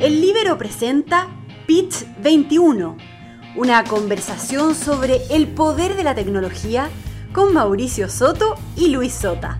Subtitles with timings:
[0.00, 1.26] El Libero presenta
[1.66, 2.96] Pitch 21,
[3.56, 6.88] una conversación sobre el poder de la tecnología
[7.32, 9.58] con Mauricio Soto y Luis Sota.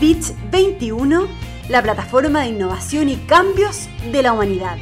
[0.00, 1.28] Pitch 21,
[1.68, 4.78] la plataforma de innovación y cambios de la humanidad.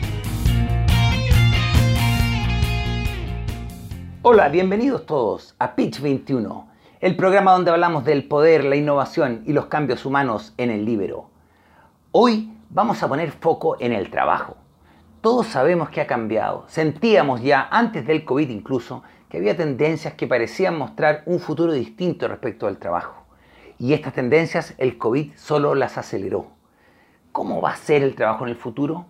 [4.23, 6.69] Hola, bienvenidos todos a Pitch 21,
[7.01, 11.29] el programa donde hablamos del poder, la innovación y los cambios humanos en el Libero.
[12.13, 14.57] Hoy vamos a poner foco en el trabajo
[15.21, 16.65] todos sabemos que ha cambiado.
[16.69, 22.27] Sentíamos ya, antes del COVID incluso, que había tendencias que parecían mostrar un futuro distinto
[22.27, 23.25] respecto al trabajo.
[23.79, 26.49] Y estas tendencias el COVID solo las aceleró.
[27.33, 29.07] ¿Cómo va a ser el trabajo en el futuro?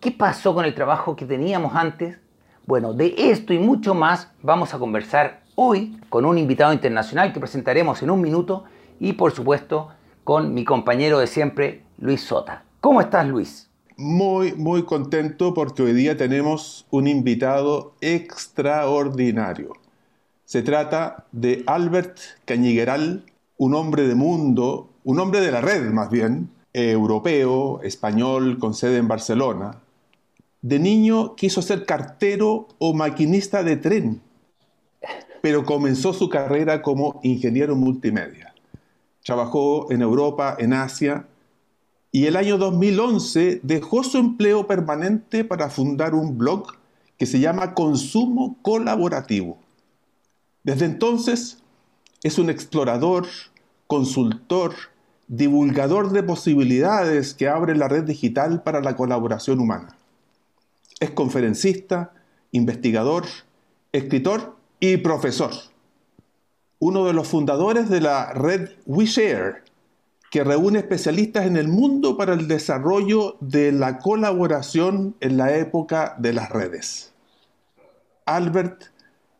[0.00, 2.18] ¿Qué pasó con el trabajo que teníamos antes?
[2.66, 7.40] Bueno, de esto y mucho más vamos a conversar hoy con un invitado internacional que
[7.40, 8.64] presentaremos en un minuto
[9.00, 9.90] y por supuesto
[10.24, 12.62] con mi compañero de siempre, Luis Sota.
[12.80, 13.71] ¿Cómo estás, Luis?
[14.02, 19.72] Muy, muy contento porque hoy día tenemos un invitado extraordinario.
[20.44, 23.24] Se trata de Albert Cañigueral,
[23.56, 28.98] un hombre de mundo, un hombre de la red más bien, europeo, español, con sede
[28.98, 29.80] en Barcelona.
[30.62, 34.20] De niño quiso ser cartero o maquinista de tren,
[35.40, 38.54] pero comenzó su carrera como ingeniero multimedia.
[39.24, 41.26] Trabajó en Europa, en Asia,
[42.14, 46.74] y el año 2011 dejó su empleo permanente para fundar un blog
[47.16, 49.58] que se llama Consumo Colaborativo.
[50.62, 51.62] Desde entonces
[52.22, 53.26] es un explorador,
[53.86, 54.74] consultor,
[55.26, 59.96] divulgador de posibilidades que abre la red digital para la colaboración humana.
[61.00, 62.12] Es conferencista,
[62.50, 63.24] investigador,
[63.92, 65.52] escritor y profesor.
[66.78, 69.61] Uno de los fundadores de la red WeShare,
[70.32, 76.16] que reúne especialistas en el mundo para el desarrollo de la colaboración en la época
[76.18, 77.12] de las redes.
[78.24, 78.84] Albert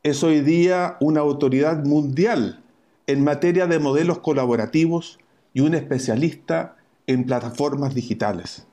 [0.02, 2.62] es hoy día una autoridad mundial
[3.06, 5.18] en materia de modelos colaborativos
[5.55, 8.67] y un especialista en plataformas digitales.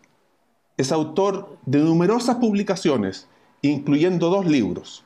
[0.76, 3.30] Es autor de numerosas publicaciones,
[3.62, 5.06] incluyendo dos libros.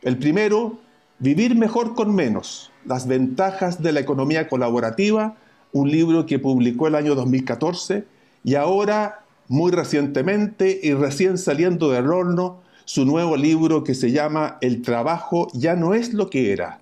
[0.00, 0.78] El primero,
[1.20, 5.36] Vivir mejor con menos, las ventajas de la economía colaborativa
[5.72, 8.04] un libro que publicó el año 2014
[8.44, 14.56] y ahora, muy recientemente y recién saliendo del horno, su nuevo libro que se llama
[14.60, 16.80] El trabajo ya no es lo que era,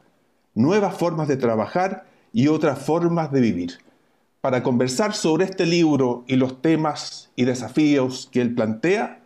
[0.54, 3.78] nuevas formas de trabajar y otras formas de vivir.
[4.40, 9.20] Para conversar sobre este libro y los temas y desafíos que él plantea,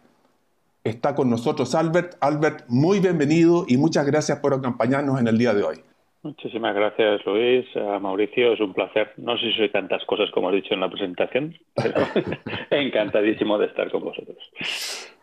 [0.84, 2.16] está con nosotros Albert.
[2.20, 5.89] Albert, muy bienvenido y muchas gracias por acompañarnos en el día de hoy.
[6.22, 7.64] Muchísimas gracias, Luis.
[8.00, 9.12] Mauricio, es un placer.
[9.16, 11.94] No sé si soy tantas cosas como he dicho en la presentación, pero
[12.70, 14.36] encantadísimo de estar con vosotros.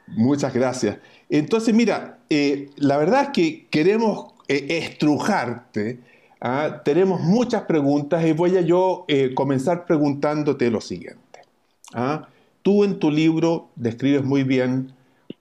[0.07, 0.99] Muchas gracias.
[1.29, 5.99] Entonces, mira, eh, la verdad es que queremos eh, estrujarte.
[6.41, 6.81] ¿ah?
[6.83, 11.41] Tenemos muchas preguntas y voy a yo eh, comenzar preguntándote lo siguiente.
[11.93, 12.27] ¿ah?
[12.63, 14.93] Tú en tu libro describes muy bien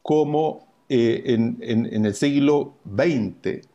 [0.02, 3.66] cómo en, en el siglo XX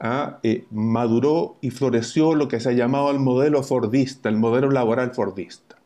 [0.00, 0.38] ¿ah?
[0.42, 5.14] Eh, maduró y floreció lo que se ha llamado el modelo fordista, el modelo laboral
[5.14, 5.76] fordista,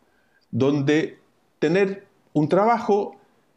[0.50, 1.18] donde
[1.58, 3.16] tener un trabajo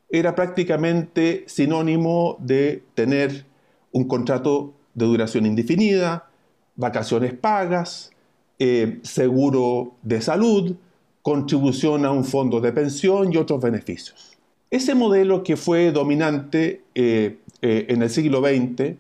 [0.10, 3.46] era prácticamente sinónimo de tener
[3.92, 6.30] un contrato de duración indefinida,
[6.76, 8.12] vacaciones pagas,
[8.60, 10.76] eh, seguro de salud,
[11.22, 14.38] contribución a un fondo de pensión y otros beneficios.
[14.70, 18.98] Ese modelo que fue dominante eh, en el siglo XX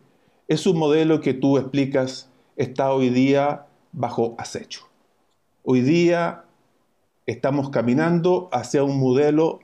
[0.53, 4.81] es un modelo que tú explicas está hoy día bajo acecho.
[5.63, 6.43] Hoy día
[7.25, 9.59] estamos caminando hacia un modelo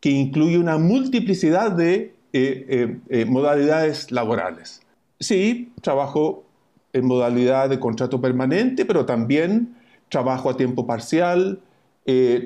[0.00, 4.82] que incluye una multiplicidad de eh, eh, eh, modalidades laborales.
[5.18, 6.44] Sí, trabajo
[6.92, 9.74] en modalidad de contrato permanente, pero también
[10.08, 11.60] trabajo a tiempo parcial,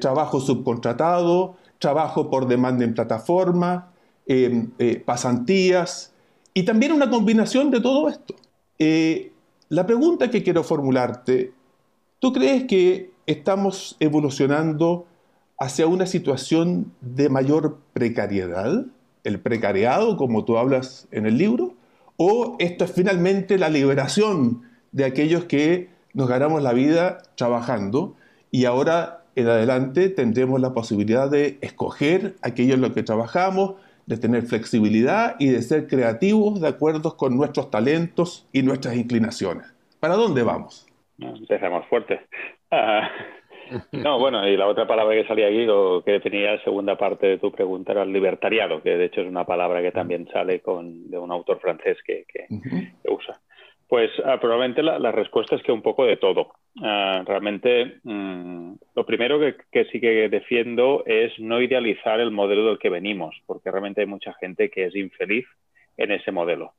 [0.01, 3.93] trabajo subcontratado, trabajo por demanda en plataforma,
[5.05, 6.12] pasantías,
[6.55, 8.35] y también una combinación de todo esto.
[8.79, 9.33] Eh,
[9.69, 11.53] la pregunta que quiero formularte,
[12.19, 15.07] ¿tú crees que estamos evolucionando
[15.59, 18.85] hacia una situación de mayor precariedad,
[19.25, 21.75] el precariado, como tú hablas en el libro?
[22.17, 24.63] ¿O esto es finalmente la liberación
[24.93, 28.15] de aquellos que nos ganamos la vida trabajando
[28.51, 33.75] y ahora en adelante tendremos la posibilidad de escoger aquello en lo que trabajamos,
[34.13, 39.75] de tener flexibilidad y de ser creativos de acuerdo con nuestros talentos y nuestras inclinaciones.
[40.01, 40.87] ¿Para dónde vamos?
[41.19, 42.21] Empezamos fuerte.
[42.71, 43.09] Ah,
[43.93, 47.27] No, bueno, y la otra palabra que salía aquí, lo que definía la segunda parte
[47.27, 50.61] de tu pregunta, era el libertariado, que de hecho es una palabra que también sale
[50.61, 52.47] con, de un autor francés que, que,
[53.09, 53.41] usa.
[53.93, 56.55] Pues ah, probablemente la, respuesta es que un poco de todo.
[56.83, 62.79] Ah, realmente, mm, lo primero que, sí que defiendo es no idealizar el modelo del
[62.79, 65.45] que venimos, porque realmente hay mucha gente que es infeliz
[65.99, 66.73] en ese modelo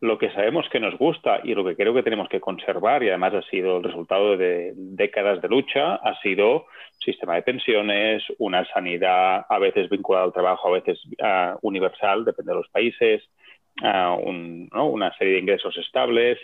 [0.00, 3.08] lo que sabemos que nos gusta y lo que creo que tenemos que conservar, y
[3.08, 6.66] además ha sido el resultado de décadas de lucha, ha sido
[6.98, 12.50] sistema de pensiones, una sanidad a veces vinculada al trabajo, a veces uh, universal, depende
[12.50, 13.22] de los países,
[13.80, 14.18] uh,
[14.74, 16.36] una serie de ingresos estables,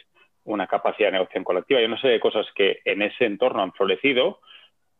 [0.53, 3.73] una capacidad de negociación colectiva y una serie de cosas que en ese entorno han
[3.73, 4.41] florecido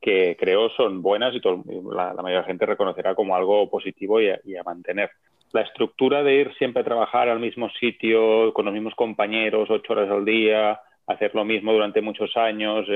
[0.01, 4.31] que creo son buenas y la, mayoría de la gente reconocerá como algo positivo y
[4.31, 5.11] a mantener
[5.53, 9.93] la estructura de ir siempre a trabajar al mismo sitio, con los mismos compañeros, ocho
[9.93, 12.87] horas al día, hacer lo mismo durante muchos años,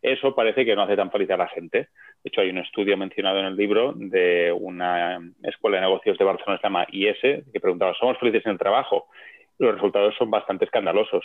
[0.00, 1.88] eso parece que no hace tan feliz a la gente.
[2.22, 6.24] De hecho, hay un estudio mencionado en el libro de una escuela de negocios de
[6.24, 9.08] Barcelona, se llama IS, que preguntaba, ¿somos felices en el trabajo?
[9.58, 11.24] Los resultados son bastante escandalosos,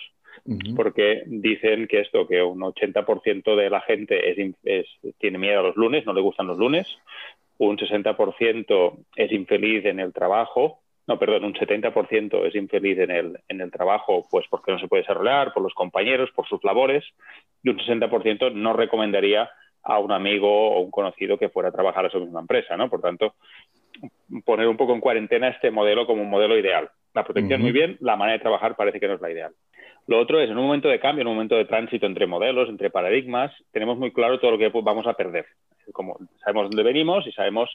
[0.75, 4.87] porque dicen que esto, que un 80% de la gente es,
[5.17, 6.87] tiene miedo a los lunes, no le gustan los lunes,
[7.57, 13.39] un 60% es infeliz en el trabajo, no, perdón, un 70% es infeliz en el,
[13.47, 17.03] en el trabajo, pues porque no se puede desarrollar, por los compañeros, por sus labores,
[17.63, 19.49] y un 60% no recomendaría
[19.81, 22.91] a un amigo o un conocido que fuera a trabajar a su misma empresa, ¿no?
[22.91, 23.33] Por tanto,
[24.45, 26.91] poner un poco en cuarentena este modelo como un modelo ideal.
[27.13, 29.53] La protección muy bien, la manera de trabajar parece que no es la ideal.
[30.07, 32.69] Lo otro es, en un momento de cambio, en un momento de tránsito entre modelos,
[32.69, 35.45] entre paradigmas, tenemos muy claro todo lo que vamos a perder
[35.91, 37.69] como sabemos dónde venimos y sabemos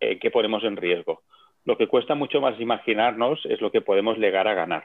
[0.00, 1.22] eh, qué ponemos en riesgo.
[1.64, 4.84] Lo que cuesta mucho más imaginarnos es lo que podemos llegar a ganar.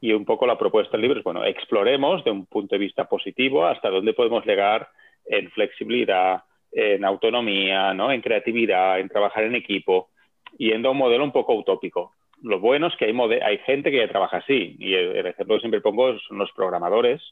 [0.00, 3.04] Y un poco la propuesta del libro es, bueno, exploremos de un punto de vista
[3.04, 4.88] positivo hasta dónde podemos llegar
[5.24, 6.42] en flexibilidad,
[6.72, 8.10] en autonomía, ¿no?
[8.10, 10.08] en creatividad, en trabajar en equipo,
[10.58, 12.12] yendo a un modelo un poco utópico.
[12.42, 15.60] Lo bueno es que hay, hay gente que ya trabaja así, y el, ejemplo que
[15.60, 17.22] siempre pongo son los programadores,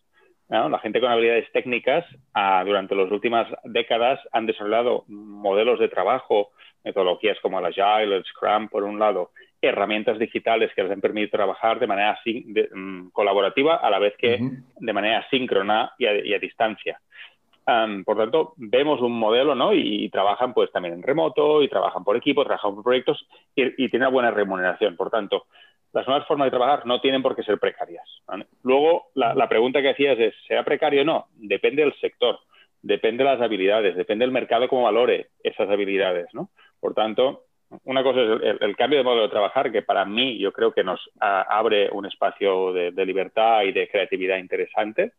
[0.48, 2.04] la gente con habilidades técnicas
[2.34, 6.50] ah, durante las últimas décadas han desarrollado modelos de trabajo,
[6.82, 9.30] metodologías como el Agile, el Scrum, por un lado,
[9.62, 14.40] herramientas digitales que les han permitido trabajar de manera mm, colaborativa a la vez que
[14.76, 17.00] de manera síncrona y a, distancia.
[18.04, 19.72] Por tanto, vemos un modelo, ¿no?
[19.72, 24.02] Y, trabajan pues también en remoto, y trabajan por equipo, trabajan por proyectos y, tienen
[24.02, 24.96] una buena remuneración.
[24.96, 25.46] Por tanto,
[25.92, 28.04] las nuevas formas de trabajar no tienen por qué ser precarias.
[28.62, 31.26] Luego, la, pregunta que hacías es, ¿será precario o no?
[31.36, 32.38] Depende del sector,
[32.82, 36.50] depende de las habilidades, depende del mercado cómo valore esas habilidades, ¿no?
[36.80, 37.44] Por tanto,
[37.84, 40.82] una cosa es el, cambio de modelo de trabajar, que para mí yo creo que
[40.82, 45.12] nos abre un espacio de, libertad y de creatividad interesante.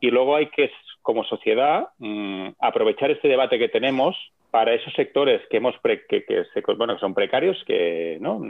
[0.00, 0.70] Y luego hay que,
[1.04, 4.16] como sociedad, mm, aprovechar este debate que tenemos
[4.50, 6.24] para esos sectores que hemos que,
[6.78, 8.40] bueno, son precarios, que ¿no?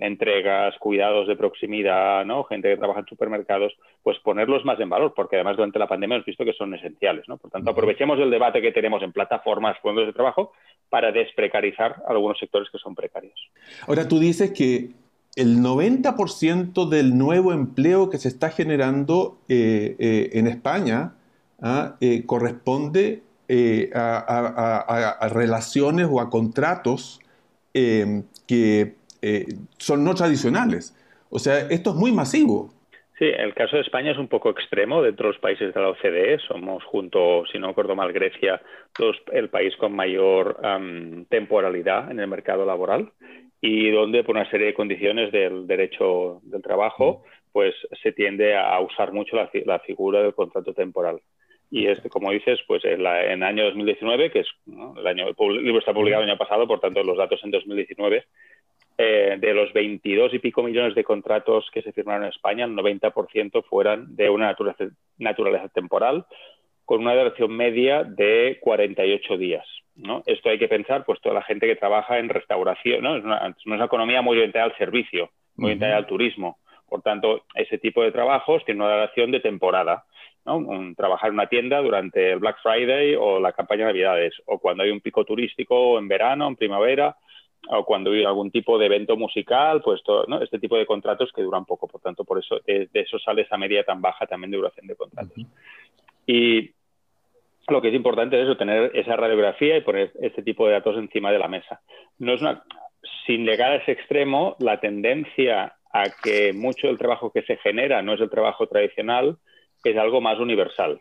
[0.00, 2.44] entregas, cuidados de proximidad, ¿no?
[2.44, 6.16] gente que trabaja en supermercados, pues ponerlos más en valor, porque además durante la pandemia
[6.16, 7.24] hemos visto que son esenciales.
[7.28, 7.36] ¿no?
[7.36, 10.52] Por tanto, aprovechemos el debate que tenemos en plataformas, fondos de trabajo,
[10.88, 13.38] para desprecarizar algunos sectores que son precarios.
[13.86, 14.92] Ahora, tú dices que
[15.36, 21.14] el 90% del nuevo empleo que se está generando eh, eh, en España
[21.62, 21.96] ¿ah?
[22.00, 27.20] eh, corresponde eh, a, relaciones o a contratos
[27.74, 29.46] em, que eh,
[29.78, 30.94] son no tradicionales.
[31.30, 32.70] O sea, esto es muy masivo.
[33.18, 35.88] Sí, el caso de España es un poco extremo dentro de los países de la
[35.88, 36.38] OCDE.
[36.46, 38.62] Somos, junto, si no recuerdo mal, Grecia,
[39.32, 40.60] el país con mayor
[41.28, 43.10] temporalidad en el mercado laboral
[43.60, 47.50] y donde por una serie de condiciones del derecho del trabajo, mm.
[47.52, 51.20] pues se tiende a usar mucho la figura del contrato temporal.
[51.70, 55.80] Y este, como dices, pues en, el año 2019, que es el año, el libro
[55.80, 58.24] está publicado el año pasado, por tanto los datos en 2019,
[58.96, 62.72] eh, de los 22 y pico millones de contratos que se firmaron en España, el
[62.72, 64.86] 90% fueran de una naturaleza,
[65.18, 66.26] naturaleza, temporal,
[66.84, 69.66] con una duración media de 48 días.
[69.94, 70.22] ¿no?
[70.26, 73.16] Esto hay que pensar, pues toda la gente que trabaja en restauración, ¿no?
[73.16, 76.58] es, una, es una economía muy orientada al servicio, muy orientada al turismo.
[76.88, 80.06] Por tanto, ese tipo de trabajos tiene una duración de temporada
[80.96, 84.82] trabajar en una tienda durante el Black Friday o la campaña de Navidades, o cuando
[84.82, 87.16] hay un pico turístico en verano, en primavera,
[87.68, 91.42] o cuando hay algún tipo de evento musical, pues todo, este tipo de contratos que
[91.42, 91.86] duran poco.
[91.88, 94.96] Por tanto, por eso de, eso sale esa media tan baja también de duración de
[94.96, 95.44] contratos.
[96.26, 96.70] Y
[97.68, 100.96] lo que es importante es eso, tener esa radiografía y poner este tipo de datos
[100.96, 101.80] encima de la mesa.
[102.18, 102.62] No es una,
[103.26, 108.02] sin llegar a ese extremo, la tendencia a que mucho del trabajo que se genera
[108.02, 109.36] no es el trabajo tradicional,
[109.84, 111.00] es algo más universal.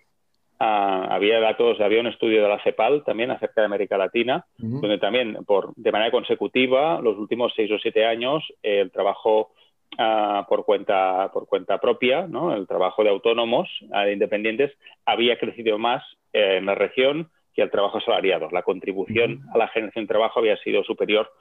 [0.59, 4.97] Ah, había datos, había un estudio de la CEPAL también acerca de América Latina, donde
[4.97, 9.51] también por, de manera consecutiva, los últimos seis o siete años, el trabajo
[9.99, 12.55] ah, por, cuenta, por cuenta propia, ¿no?
[12.55, 14.71] el trabajo de autónomos, ah, de independientes,
[15.05, 16.03] había crecido más
[16.33, 18.49] eh, en la región que el trabajo asalariado.
[18.51, 21.31] La contribución a la generación de trabajo había sido superior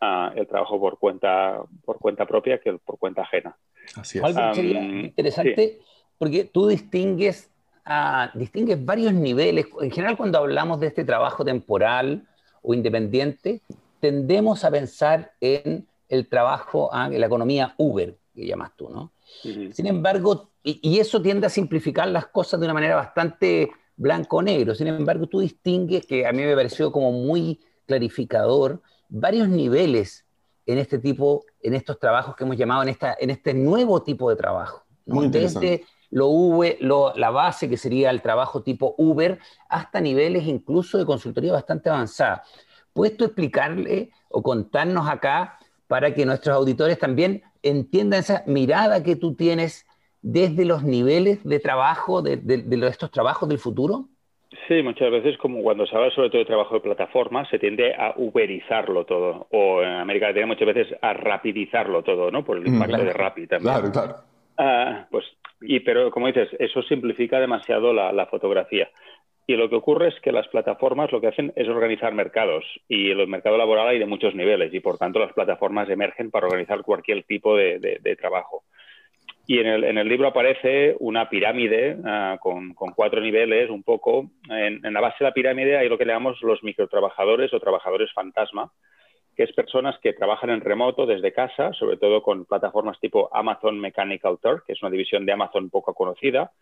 [0.00, 3.56] al trabajo por cuenta, por cuenta propia que por cuenta ajena.
[3.96, 4.54] Así es.
[4.54, 5.78] sería interesante
[6.18, 7.50] porque tú distingues
[8.34, 9.66] distingues varios niveles.
[9.80, 12.26] En general, cuando hablamos de este trabajo temporal
[12.62, 13.62] o independiente,
[14.00, 19.12] tendemos a pensar en el trabajo, ah, en la economía Uber, que llamas tú, ¿no?
[19.72, 24.74] Sin embargo, y, eso tiende a simplificar las cosas de una manera bastante blanco-negro.
[24.74, 30.24] Sin embargo, tú distingues, que a mí me pareció como muy clarificador, varios niveles
[30.64, 34.28] en este tipo, en estos trabajos que hemos llamado, en, esta, en este nuevo tipo
[34.30, 34.84] de trabajo.
[35.06, 40.46] Muy interesante lo Uber, lo, la base que sería el trabajo tipo Uber, hasta niveles
[40.46, 42.42] incluso de consultoría bastante avanzada.
[42.92, 49.16] ¿Puedes tú explicarle o contarnos acá para que nuestros auditores también entiendan esa mirada que
[49.16, 49.86] tú tienes
[50.22, 54.06] desde los niveles de trabajo, de, de, estos trabajos del futuro?
[54.66, 57.94] Sí, muchas veces, como cuando se habla sobre todo de trabajo de plataforma, se tiende
[57.94, 62.44] a uberizarlo todo, o en América Latina muchas veces a rapidizarlo todo, ¿no?
[62.44, 63.74] Por el mm, impacto de Rapid también.
[63.74, 64.14] Claro, claro.
[64.58, 65.24] Ah, pues
[65.60, 68.88] y, pero, como dices, eso simplifica demasiado la, fotografía.
[69.46, 73.10] Y lo que ocurre es que las plataformas lo que hacen es organizar mercados y
[73.10, 76.82] el mercado laboral hay de muchos niveles y por tanto las plataformas emergen para organizar
[76.82, 78.64] cualquier tipo de, trabajo.
[79.46, 84.30] Y en el, en el, libro aparece una pirámide ah, con, cuatro niveles, un poco.
[84.50, 88.12] En, en, la base de la pirámide hay lo que llamamos los microtrabajadores o trabajadores
[88.12, 88.72] fantasma,
[89.36, 93.78] que es personas que trabajan en remoto desde casa, sobre todo con plataformas tipo Amazon
[93.78, 96.52] Mechanical Turk, que es una división de Amazon poco conocida,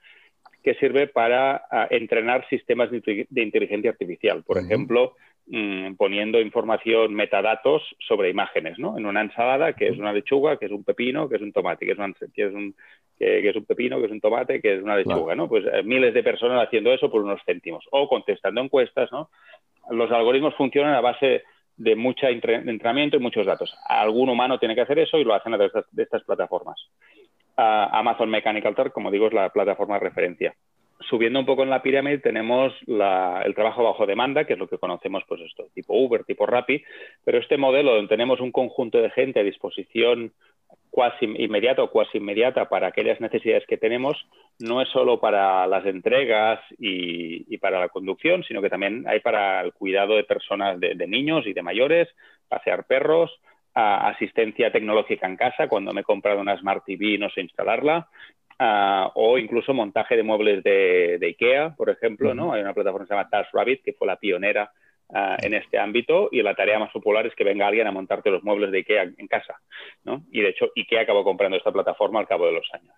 [0.63, 4.43] que sirve para ah, entrenar sistemas de, inteligencia artificial.
[4.43, 5.15] Por ejemplo,
[5.47, 8.99] mm, poniendo información, metadatos sobre imágenes, ¿no?
[8.99, 11.87] En una ensalada, que es una lechuga, que es un pepino, que es un tomate,
[11.87, 12.75] que es, un,
[13.17, 15.49] que, es un pepino, que es un tomate, que es una lechuga, ¿no?
[15.49, 17.85] Pues eh, miles de personas haciendo eso por unos céntimos.
[17.93, 19.31] O contestando encuestas, ¿no?
[19.91, 21.45] Los algoritmos funcionan a base
[21.77, 23.75] de mucho entrenamiento y muchos datos.
[23.89, 26.77] Algún humano tiene que hacer eso y lo hacen a través de estas plataformas.
[27.57, 30.55] Amazon Mechanical Turk, como digo, es la plataforma de referencia.
[31.01, 34.79] Subiendo un poco en la pirámide tenemos el trabajo bajo demanda, que es lo que
[34.79, 36.83] conocemos, pues esto, tipo Uber, tipo Rappi,
[37.25, 40.33] pero este modelo donde tenemos un conjunto de gente a disposición
[40.91, 44.27] cuasi inmediata o cuasi inmediata para aquellas necesidades que tenemos,
[44.61, 49.61] no es solo para las entregas y, para la conducción, sino que también hay para
[49.63, 52.09] el cuidado de personas, de, niños y de mayores,
[52.49, 53.31] pasear perros,
[53.75, 58.09] asistencia tecnológica en casa, cuando me he comprado una Smart TV y no sé instalarla,
[59.15, 62.53] o incluso montaje de muebles de, IKEA, por ejemplo, ¿no?
[62.53, 64.71] Hay una plataforma que se llama TaskRabbit, que fue la pionera
[65.13, 68.31] Ah, en este ámbito y la tarea más popular es que venga alguien a montarte
[68.31, 69.61] los muebles de IKEA en casa.
[70.03, 70.23] ¿no?
[70.33, 72.95] Y de hecho, IKEA acabó comprando esta plataforma al cabo de los años.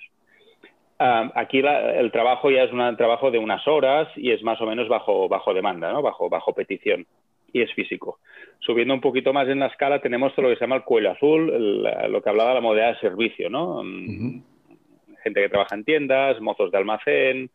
[0.99, 4.67] Ah, aquí el trabajo ya es un trabajo de unas horas y es más o
[4.67, 6.01] menos bajo, bajo demanda, ¿no?
[6.01, 7.07] bajo, bajo petición
[7.53, 8.21] y es físico.
[8.61, 11.83] Subiendo un poquito más en la escala tenemos lo que se llama el cuello azul,
[12.09, 13.83] lo que hablaba la modalidad de servicio, ¿no?
[15.23, 17.51] Gente que trabaja en tiendas, mozos de almacén,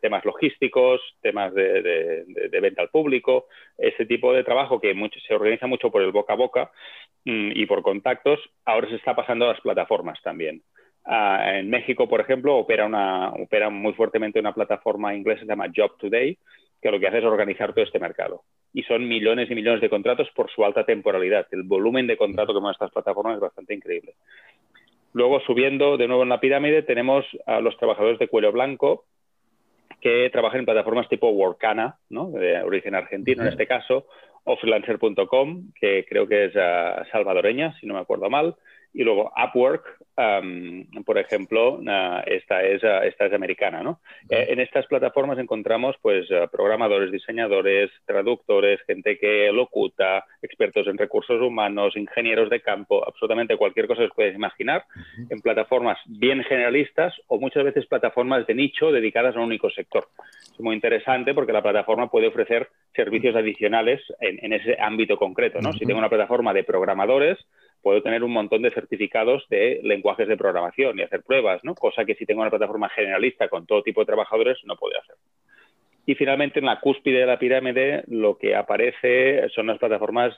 [0.00, 2.24] temas logísticos, temas de,
[2.60, 3.46] venta al público,
[3.78, 4.94] ese tipo de trabajo que
[5.26, 6.70] se organiza mucho por el boca a boca
[7.24, 10.62] mm, y por contactos, ahora se está pasando a las plataformas también.
[11.04, 15.52] Ah, en México, por ejemplo, opera, una, opera muy fuertemente una plataforma inglesa que se
[15.52, 16.36] llama Job Today,
[16.82, 18.42] que lo que hace es organizar todo este mercado.
[18.72, 21.46] Y son millones y millones de contratos por su alta temporalidad.
[21.52, 24.14] El volumen de contrato que mueven estas plataformas es bastante increíble.
[25.16, 29.06] Luego, subiendo de nuevo en la pirámide, tenemos a los trabajadores de cuello blanco
[30.02, 32.28] que trabajan en plataformas tipo Workana, ¿no?
[32.32, 34.08] de origen argentino en este caso,
[34.44, 38.56] o freelancer.com, que creo que es ah, salvadoreña, si no me acuerdo mal,
[38.96, 39.84] y luego Upwork,
[41.04, 41.78] por ejemplo,
[42.24, 43.82] esta, es, esta es americana.
[43.82, 44.00] ¿no?
[44.30, 51.42] Eh, en estas plataformas encontramos pues, programadores, diseñadores, traductores, gente que locuta, expertos en recursos
[51.42, 54.84] humanos, ingenieros de campo, absolutamente cualquier cosa que os puedes imaginar,
[55.28, 60.08] en plataformas bien generalistas o muchas veces plataformas de nicho dedicadas a un único sector.
[60.50, 65.60] Es muy interesante porque la plataforma puede ofrecer servicios adicionales en, ese ámbito concreto.
[65.60, 65.74] ¿no?
[65.74, 67.38] Si tengo una plataforma de programadores,
[67.82, 71.74] puedo tener un montón de certificados de lenguajes de programación y hacer pruebas, ¿no?
[71.74, 75.16] Cosa que si tengo una plataforma generalista con todo tipo de trabajadores no puedo hacer.
[76.06, 80.36] Y finalmente, en la cúspide de la pirámide, lo que aparece son las plataformas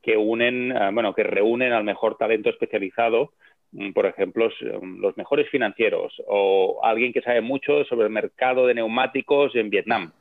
[0.00, 3.32] que unen, bueno, que reúnen al mejor talento especializado
[3.72, 8.66] mm, por ejemplo, mm, los mejores financieros o alguien que sabe mucho sobre el mercado
[8.66, 10.12] de neumáticos en Vietnam.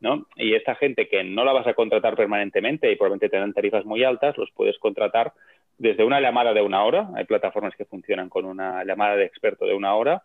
[0.00, 0.26] ¿no?
[0.36, 4.04] Y esta gente que no la vas a contratar permanentemente y probablemente tendrán tarifas muy
[4.04, 5.32] altas, los puedes contratar
[5.78, 9.66] desde una llamada de una hora, hay plataformas que funcionan con una llamada de experto
[9.66, 10.22] de una hora,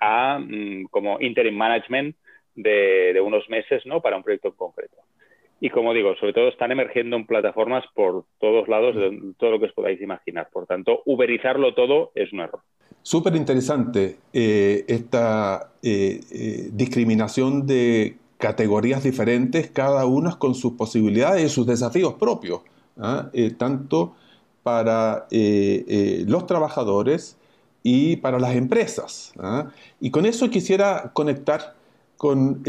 [0.00, 2.16] a mm, como interim management
[2.54, 4.00] de, unos meses ¿no?
[4.00, 4.96] para un proyecto concreto.
[5.60, 9.60] Y como digo, sobre todo están emergiendo en plataformas por todos lados, de todo lo
[9.60, 10.48] que os podáis imaginar.
[10.52, 12.60] Por tanto, uberizarlo todo es un error.
[13.02, 21.44] Súper interesante eh, esta eh, eh, discriminación de categorías diferentes, cada una con sus posibilidades
[21.44, 22.60] y sus desafíos propios,
[22.98, 23.30] ¿ah?
[23.58, 24.16] tanto
[24.64, 27.36] para los trabajadores
[27.84, 29.32] y para las empresas.
[29.38, 29.68] ¿ah?
[30.00, 31.76] Y con eso quisiera conectar
[32.16, 32.62] con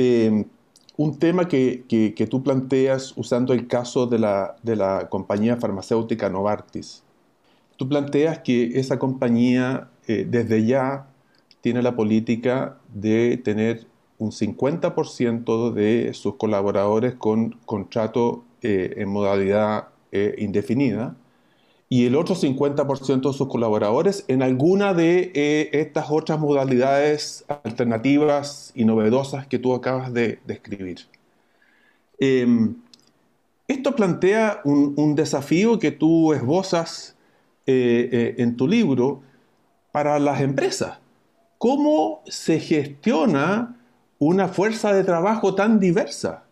[0.97, 7.03] un tema que, tú planteas usando el caso de la, de la, compañía farmacéutica Novartis.
[7.77, 11.07] Tú planteas que esa compañía eh, desde ya
[11.61, 13.87] tiene la política de tener
[14.17, 21.15] un 50% de sus colaboradores con contrato eh, en modalidad eh, indefinida
[21.95, 28.73] y el otro 50% de sus colaboradores en alguna de eh, estas otras modalidades alternativas
[28.75, 31.07] y novedosas que tú acabas de describir.
[32.19, 32.75] Em,
[33.69, 37.15] esto plantea un, desafío que tú esbozas
[37.65, 39.21] eh, eh, en tu libro
[39.93, 40.97] para las empresas.
[41.57, 43.77] ¿Cómo se gestiona
[44.19, 46.43] una fuerza de trabajo tan diversa?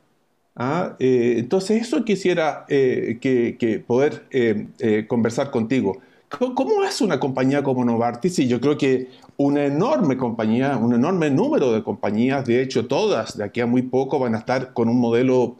[0.55, 0.95] ¿Ah?
[0.99, 5.97] Eh, entonces, eso quisiera eh, que, poder eh, conversar contigo.
[6.29, 8.39] ¿Cómo, hace una compañía como Novartis?
[8.39, 9.07] Y yo creo que
[9.37, 13.83] una enorme compañía, un enorme número de compañías, de hecho todas de aquí a muy
[13.83, 15.57] poco van a estar con un modelo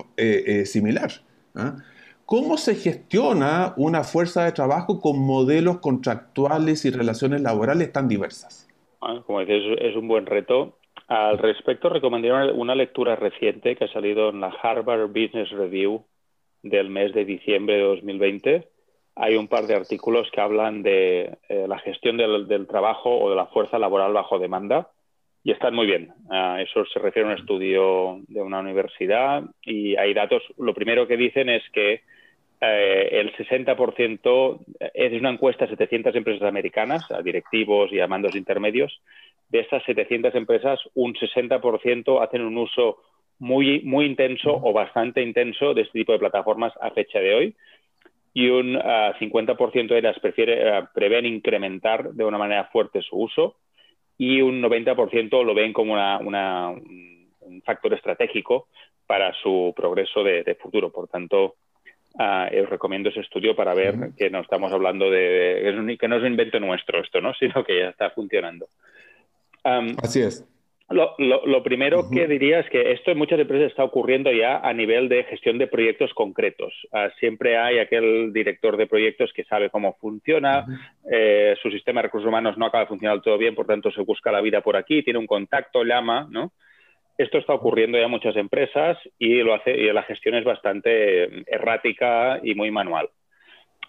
[0.65, 1.11] similar.
[1.53, 1.75] ¿ah?
[2.25, 8.67] ¿Cómo se gestiona una fuerza de trabajo con modelos contractuales y relaciones laborales tan diversas?
[9.27, 10.75] como dices, es un buen reto
[11.13, 16.03] al respecto, recomendaría una lectura reciente que ha salido en la Harvard Business Review
[16.63, 18.67] del mes de diciembre de 2020.
[19.15, 23.35] Hay un par de artículos que hablan de eh, la gestión del, trabajo o de
[23.35, 24.89] la fuerza laboral bajo demanda
[25.43, 26.13] y están muy bien.
[26.31, 30.41] Ah, eso se refiere a un estudio de una universidad y hay datos.
[30.57, 32.01] Lo primero que dicen es que
[32.59, 38.35] eh, el 60% es una encuesta a 700 empresas americanas, a directivos y a mandos
[38.35, 38.99] intermedios,
[39.53, 42.97] de estas 700 empresas, un 60% hacen un uso
[43.37, 47.55] muy, muy intenso o bastante intenso de este tipo de plataformas a fecha de hoy
[48.33, 53.15] y un 50% ah, de ellas prefiere, ah, prevén incrementar de una manera fuerte su
[53.15, 53.57] uso
[54.17, 56.17] y un 90% lo ven como una,
[56.69, 58.69] un factor estratégico
[59.05, 60.91] para su progreso de, futuro.
[60.91, 61.57] Por tanto,
[62.15, 66.23] uh, os recomiendo ese estudio para ver que no estamos hablando de, que no es
[66.23, 67.33] un invento nuestro esto, ¿no?
[67.39, 68.65] sino que ya está funcionando.
[69.63, 70.47] Así es.
[70.89, 75.09] Lo, primero que diría es que esto en muchas empresas está ocurriendo ya a nivel
[75.09, 76.73] de gestión de proyectos concretos.
[76.91, 80.65] Ah, siempre hay aquel director de proyectos que sabe cómo funciona,
[81.09, 84.01] eh, su sistema de recursos humanos no acaba de funcionar todo bien, por tanto se
[84.01, 86.51] busca la vida por aquí, tiene un contacto, llama, ¿no?
[87.17, 91.43] Esto está ocurriendo ya en muchas empresas y, lo hace, y la gestión es bastante
[91.51, 93.09] errática y muy manual.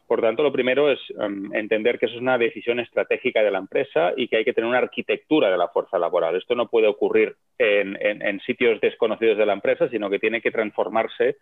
[0.06, 3.58] Por tanto, lo primero es em, entender que eso es una decisión estratégica de la
[3.58, 6.36] empresa y que hay que tener una arquitectura de la fuerza laboral.
[6.36, 11.36] Esto no puede ocurrir en, sitios desconocidos de la empresa, sino que tiene que transformarse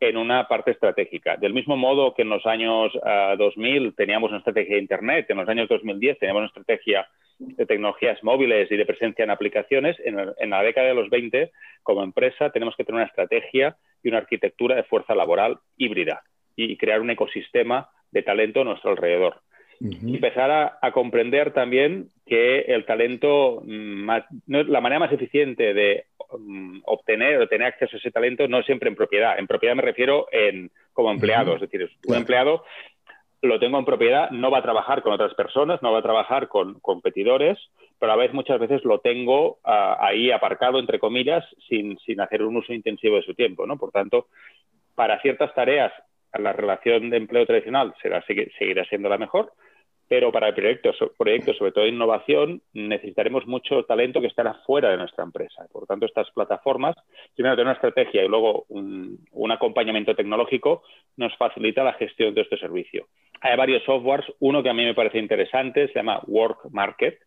[0.00, 1.36] en una parte estratégica.
[1.36, 2.92] Del mismo modo que en los años
[3.38, 7.06] 2000 ah, teníamos una estrategia de Internet, en los años 2010 teníamos una estrategia
[7.38, 11.50] de tecnologías móviles y de presencia en aplicaciones, en, en, la década de los 20,
[11.82, 16.22] como empresa, tenemos que tener una estrategia y una arquitectura de fuerza laboral híbrida
[16.56, 19.40] y crear un ecosistema de talento a nuestro alrededor.
[19.78, 24.08] Y empezar a, comprender también que el talento, mm,
[24.46, 26.06] la manera más eficiente de
[26.38, 29.38] mm, obtener o tener acceso a ese talento no es siempre en propiedad.
[29.38, 32.64] En propiedad me refiero en como empleado, es decir, un empleado
[33.42, 36.48] lo tengo en propiedad, no va a trabajar con otras personas, no va a trabajar
[36.48, 37.58] con competidores,
[37.98, 42.42] pero a veces muchas veces lo tengo ah, ahí aparcado, entre comillas, sin, sin hacer
[42.42, 43.66] un uso intensivo de su tiempo.
[43.66, 43.78] ¿no?
[43.78, 44.26] Por tanto,
[44.94, 45.92] para ciertas tareas
[46.32, 49.52] la relación de empleo tradicional será, seguirá siendo la mejor,
[50.08, 54.96] pero para proyectos, proyectos, sobre todo de innovación, necesitaremos mucho talento que estará fuera de
[54.96, 55.66] nuestra empresa.
[55.72, 56.94] Por lo tanto, estas plataformas,
[57.34, 60.82] primero tener una estrategia y luego un, acompañamiento tecnológico,
[61.16, 63.06] nos facilita la gestión de este servicio.
[63.40, 64.26] Hay varios softwares.
[64.40, 67.18] Uno que a mí me parece interesante se llama Work Market,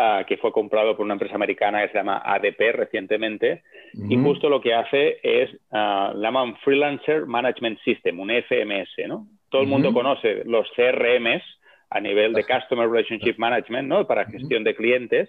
[0.00, 3.62] ah, que fue comprado por una empresa americana que se llama ADP recientemente.
[4.08, 9.08] Y justo lo que hace es, uh, llaman Freelancer Management System, un FMS.
[9.08, 9.26] ¿no?
[9.50, 11.42] Todo el mundo conoce los CRMs,
[11.90, 14.06] a nivel de Customer Relationship Management, ¿no?
[14.06, 15.28] para gestión de clientes,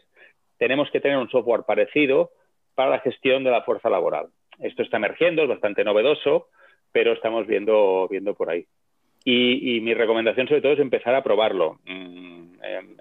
[0.58, 2.30] tenemos que tener un software parecido
[2.76, 4.28] para la gestión de la fuerza laboral.
[4.60, 6.50] Esto está emergiendo, es bastante novedoso,
[6.92, 8.68] pero estamos viendo, viendo por ahí.
[9.24, 12.54] Y, mi recomendación sobre todo es empezar a probarlo mm,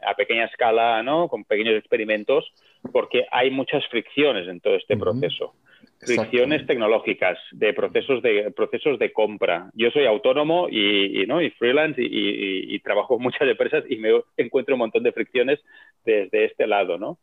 [0.06, 1.28] a pequeña escala, ¿no?
[1.28, 2.52] con pequeños experimentos,
[2.92, 5.54] porque hay muchas fricciones en todo este proceso.
[6.00, 9.70] Fricciones tecnológicas, de procesos de, procesos de compra.
[9.74, 11.42] Yo soy autónomo y, ¿no?
[11.42, 15.60] y freelance y, trabajo en muchas empresas y me encuentro un montón de fricciones
[16.04, 16.98] desde este lado.
[16.98, 17.18] ¿no?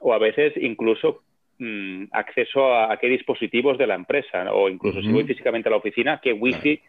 [0.00, 1.22] O a veces incluso
[1.58, 5.78] mm, acceso a, qué dispositivos de la empresa o incluso si voy físicamente a la
[5.78, 6.80] oficina, qué wifi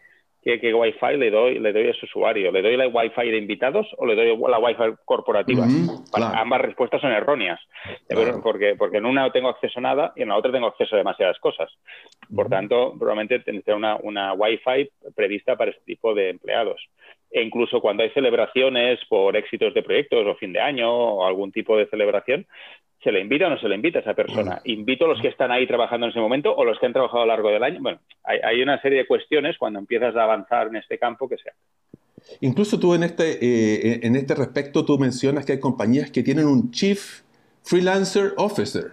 [0.44, 2.52] qué, qué Wi-Fi le doy, le doy a ese usuario.
[2.52, 5.66] ¿Le doy la Wi-Fi de invitados o le doy la Wi-Fi corporativa?
[6.34, 7.60] Ambas respuestas son erróneas,
[8.42, 10.94] porque, porque en una no tengo acceso a nada y en la otra tengo acceso
[10.94, 11.70] a demasiadas cosas.
[12.34, 16.80] Por tanto, probablemente tendré una, una Wi-Fi prevista para este tipo de empleados.
[17.30, 21.50] E incluso cuando hay celebraciones por éxitos de proyectos o fin de año o algún
[21.50, 22.46] tipo de celebración,
[23.04, 24.62] ¿Se le invita o no se le invita a esa persona?
[24.64, 27.22] ¿Invito a los que están ahí trabajando en ese momento o los que han trabajado
[27.22, 27.78] a lo largo del año?
[27.82, 31.52] Bueno, hay, una serie de cuestiones cuando empiezas a avanzar en este campo que sea.
[32.40, 36.46] Incluso tú en este, eh, en este respecto, tú mencionas que hay compañías que tienen
[36.46, 36.98] un Chief
[37.62, 38.84] Freelancer Officer.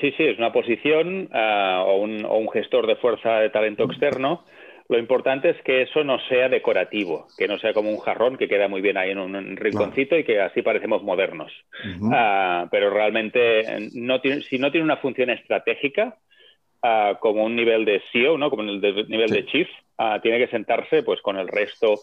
[0.00, 3.84] Sí, sí, es una posición ah, o, un, o, un, gestor de fuerza de talento
[3.84, 4.44] externo
[4.90, 8.48] lo importante es que eso no sea decorativo, que no sea como un jarrón que
[8.48, 11.52] queda muy bien ahí en un rinconcito y que así parecemos modernos.
[12.12, 16.16] Ah, pero realmente, no tiene, si no tiene una función estratégica,
[16.82, 18.50] ah, como un nivel de CEO, ¿no?
[18.50, 21.94] como el nivel de chief, ah, tiene que sentarse pues, con el resto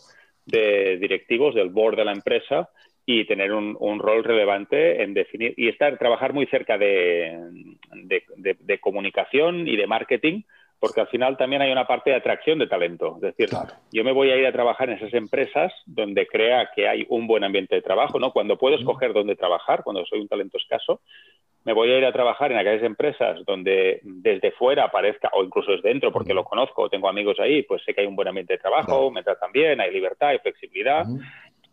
[0.46, 2.70] de directivos del board de la empresa
[3.06, 7.38] y tener un, rol relevante en definir y estar trabajar muy cerca de,
[7.92, 10.44] de comunicación y de marketing
[10.80, 13.16] porque al final también hay una parte de atracción de talento.
[13.16, 13.50] Es decir,
[13.92, 17.28] yo me voy a ir a trabajar en esas empresas donde crea que hay un
[17.28, 18.32] buen ambiente de trabajo, ¿no?
[18.32, 21.02] Cuando puedo escoger dónde trabajar, cuando soy un talento escaso,
[21.64, 25.72] me voy a ir a trabajar en aquellas empresas donde desde fuera aparezca, o incluso
[25.72, 28.54] desde dentro, porque lo conozco, tengo amigos ahí, pues sé que hay un buen ambiente
[28.54, 31.06] de trabajo, me tratan bien, hay libertad, hay flexibilidad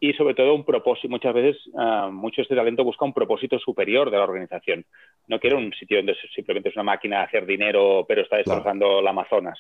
[0.05, 1.09] y sobre todo un propósito.
[1.09, 4.85] Muchas veces, uh, mucho este talento busca un propósito superior de la organización.
[5.29, 8.99] No quiere un sitio donde simplemente es una máquina de hacer dinero, pero está destrozando
[8.99, 9.59] el Amazonas.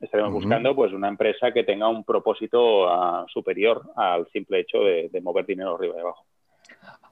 [0.00, 5.20] Estaremos buscando pues una empresa que tenga un propósito ah, superior al simple hecho de,
[5.22, 6.24] mover dinero arriba y abajo.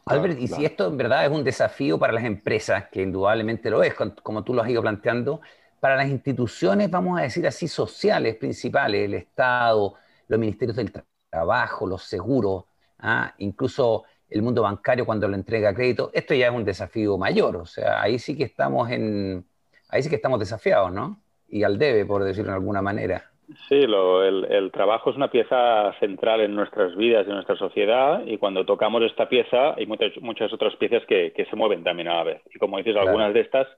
[0.07, 3.83] Albert, y si esto en verdad es un desafío para las empresas, que indudablemente lo
[3.83, 5.43] es, como tú lo has ido planteando,
[5.79, 9.95] para las instituciones, vamos a decir así, sociales principales, el Estado,
[10.27, 10.91] los ministerios del
[11.33, 12.65] Trabajo, los seguros,
[12.99, 13.33] ¿ah?
[13.39, 17.65] incluso el mundo bancario cuando lo entrega crédito, esto ya es un desafío mayor, o
[17.65, 19.43] sea, ahí sí que estamos en,
[19.89, 21.23] ahí sí que estamos desafiados, ¿no?
[21.49, 23.31] Y al debe, por decirlo de alguna manera.
[23.67, 28.67] Sí, el, trabajo es una pieza central en nuestras vidas, en nuestra sociedad, y cuando
[28.67, 32.43] tocamos esta pieza hay muchas, muchas otras piezas que, se mueven también a la vez.
[32.55, 33.69] Y como dices, algunas de estas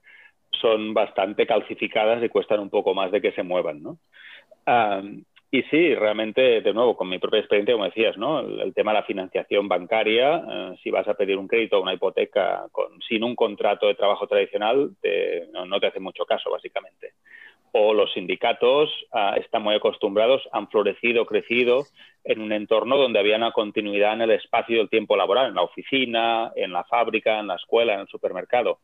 [0.61, 3.99] son bastante calcificadas y cuestan un poco más de que se muevan, ¿no?
[5.55, 8.41] Y sí, realmente, de nuevo, con mi propia experiencia, como decías, ¿no?
[8.41, 11.95] El, tema de la financiación bancaria, eh, si vas a pedir un crédito o una
[11.95, 14.91] hipoteca con, sin un contrato de trabajo tradicional,
[15.53, 17.13] no, te hace mucho caso, básicamente.
[17.71, 21.85] O los sindicatos ah, están muy acostumbrados, han florecido, crecido
[22.25, 25.63] en un entorno donde había una continuidad en el espacio del tiempo laboral, en la
[25.63, 28.81] oficina, en la fábrica, en la escuela, en el supermercado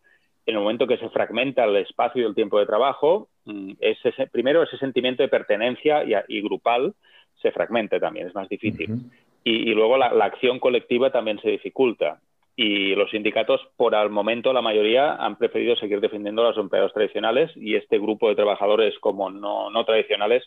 [0.46, 4.26] en el momento que se fragmenta el espacio y el tiempo de trabajo, mm, ese,
[4.28, 6.94] primero ese sentimiento de pertenencia y, grupal
[7.40, 9.10] se fragmenta también, es más difícil.
[9.44, 12.20] y, luego la, acción colectiva también se dificulta.
[12.56, 16.92] Y los sindicatos, por el momento, la mayoría han preferido seguir defendiendo a los empleados
[16.92, 20.44] tradicionales y este grupo de trabajadores como no, no tradicionales,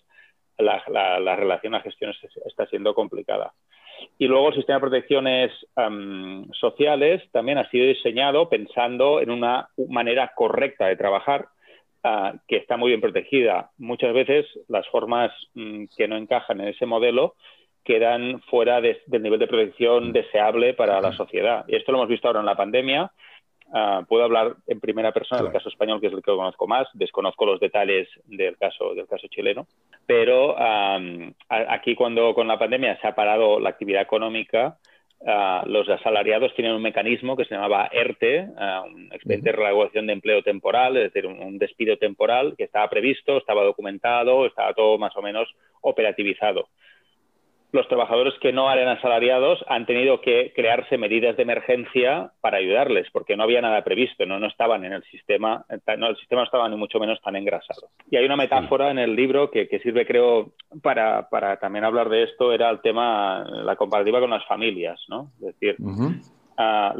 [0.59, 0.83] la,
[1.19, 2.13] la relación, la gestión
[2.45, 3.53] está siendo complicada.
[4.17, 5.51] Y luego el sistema de protecciones
[6.59, 11.47] sociales también ha sido diseñado pensando en una manera correcta de trabajar
[12.03, 13.71] ah, que está muy bien protegida.
[13.77, 17.35] Muchas veces las formas mm, que no encajan en ese modelo
[17.83, 21.65] quedan fuera del nivel de protección deseable para la sociedad.
[21.67, 23.11] Y esto lo hemos visto ahora en la pandemia.
[23.75, 26.87] Ah, puedo hablar en primera persona del caso español, que es el que conozco más.
[26.93, 29.65] Desconozco los detalles del caso, del caso chileno.
[30.05, 30.55] Pero
[31.49, 34.77] aquí cuando con la pandemia se ha parado la actividad económica,
[35.25, 40.05] ah, los asalariados tienen un mecanismo que se llamaba ERTE, ah, un expediente de regulación
[40.05, 44.99] de empleo temporal, es decir, un, despido temporal que estaba previsto, estaba documentado, estaba todo
[44.99, 45.49] más o menos
[45.81, 46.67] operativizado.
[47.73, 53.07] Los trabajadores que no eran asalariados han tenido que crearse medidas de emergencia para ayudarles,
[53.11, 55.65] porque no había nada previsto, no, no estaban en el sistema,
[55.97, 57.89] no, el sistema no estaba ni mucho menos tan engrasado.
[58.11, 60.51] Y hay una metáfora en el libro que, sirve, creo,
[60.83, 61.27] para,
[61.59, 65.31] también hablar de esto, era el tema, la comparativa con las familias, ¿no?
[65.39, 65.75] Es decir,
[66.57, 66.93] ah,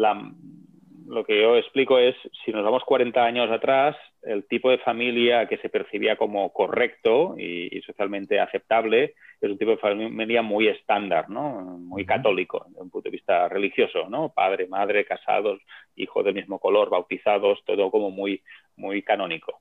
[1.07, 5.47] lo que yo explico es, si nos vamos 40 años atrás, el tipo de familia
[5.47, 11.29] que se percibía como correcto y, socialmente aceptable es un tipo de familia muy estándar,
[11.29, 11.59] ¿no?
[11.79, 14.29] muy católico desde un punto de vista religioso, ¿no?
[14.29, 15.59] padre, madre, casados,
[15.95, 18.41] hijos del mismo color, bautizados, todo como muy,
[18.77, 19.59] muy canónico.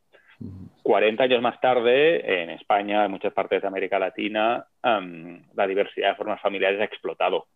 [0.83, 6.17] 40 años más tarde, en España, en muchas partes de América Latina, la diversidad de
[6.17, 7.47] formas familiares ha explotado.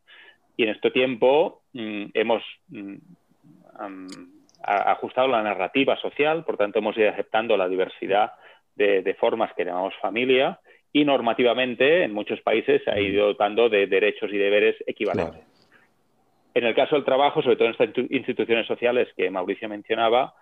[0.56, 2.42] Y en este tiempo mm, hemos
[3.88, 4.06] mm,
[4.62, 8.32] ajustado la narrativa social, por tanto hemos ido aceptando la diversidad
[8.74, 10.60] de, formas que llamamos familia
[10.92, 15.42] y normativamente en muchos países se ha ido dotando de derechos y deberes equivalentes.
[16.54, 20.34] En el caso del trabajo, sobre todo en estas instituciones sociales que Mauricio mencionaba,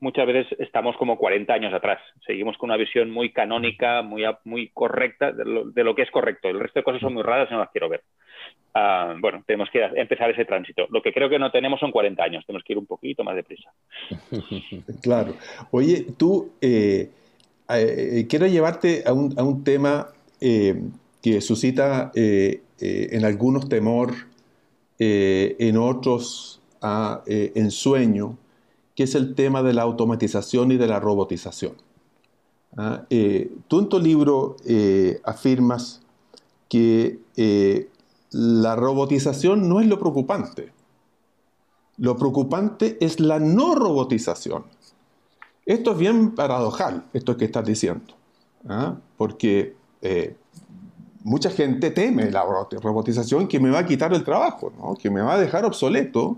[0.00, 2.00] muchas veces estamos como 40 años atrás.
[2.26, 6.10] Seguimos con una visión muy canónica, muy, muy correcta de lo, de lo que es
[6.10, 6.48] correcto.
[6.48, 8.02] El resto de cosas son muy raras y no las quiero ver.
[8.74, 10.86] Ah, bueno, tenemos que empezar ese tránsito.
[10.90, 13.34] Lo que creo que no tenemos son 40 años, tenemos que ir un poquito más
[13.34, 13.72] deprisa.
[15.02, 15.34] claro.
[15.70, 17.10] Oye, tú, eh,
[17.70, 20.08] eh, quiero llevarte a un, a un tema
[20.40, 20.80] eh,
[21.22, 24.12] que suscita en algunos temor,
[25.00, 28.36] en otros ah, ensueño,
[28.98, 31.74] que es el tema de la automatización y de la robotización.
[32.76, 33.04] Ah,
[33.68, 34.56] tú en tu libro
[35.22, 36.02] afirmas
[36.68, 37.20] que
[38.32, 40.72] la robotización no es lo preocupante.
[41.96, 44.64] Lo preocupante es la no robotización.
[45.64, 48.14] Esto es bien paradojal, esto que estás diciendo,
[48.68, 48.96] ¿ah?
[49.16, 50.34] porque eh,
[51.22, 55.34] mucha gente teme la robotización que me va a quitar el trabajo, que me va
[55.34, 56.36] a dejar obsoleto.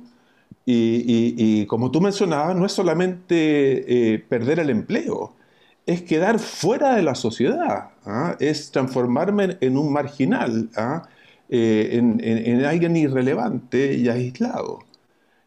[0.67, 5.35] Y, como tú mencionabas, no es solamente eh, perder el empleo,
[5.87, 8.37] es quedar fuera de la sociedad, ¿ah?
[8.39, 10.71] es transformarme en un marginal.
[10.77, 11.03] ¿ah?
[11.53, 14.81] Eh, en, alguien irrelevante y aislado.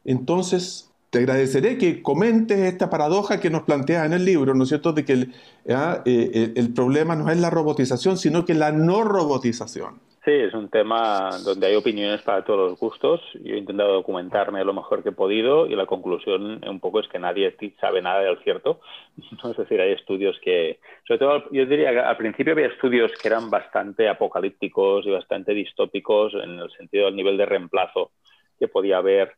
[0.04, 4.70] Entonces, te agradeceré que comentes esta paradoja que nos plantea en el libro, ¿no es
[4.70, 5.30] cierto?, de que
[5.70, 10.02] ah, eh, el problema no es la robotización, sino que la no robotización.
[10.26, 13.20] Sí, es un tema donde hay opiniones para todos los gustos.
[13.44, 17.10] Yo he intentado documentarme lo mejor que he podido y la conclusión un poco es
[17.10, 18.80] que nadie sabe nada del cierto.
[19.44, 23.28] Es decir, hay estudios que, sobre todo, yo diría que al principio había estudios que
[23.28, 28.12] eran bastante apocalípticos y bastante distópicos en el sentido del nivel de reemplazo
[28.58, 29.34] que podía haber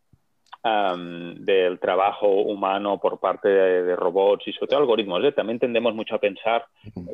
[0.65, 5.23] del trabajo humano por parte de, robots y sobre todo algoritmos.
[5.23, 5.31] ¿eh?
[5.31, 6.65] También tendemos mucho a pensar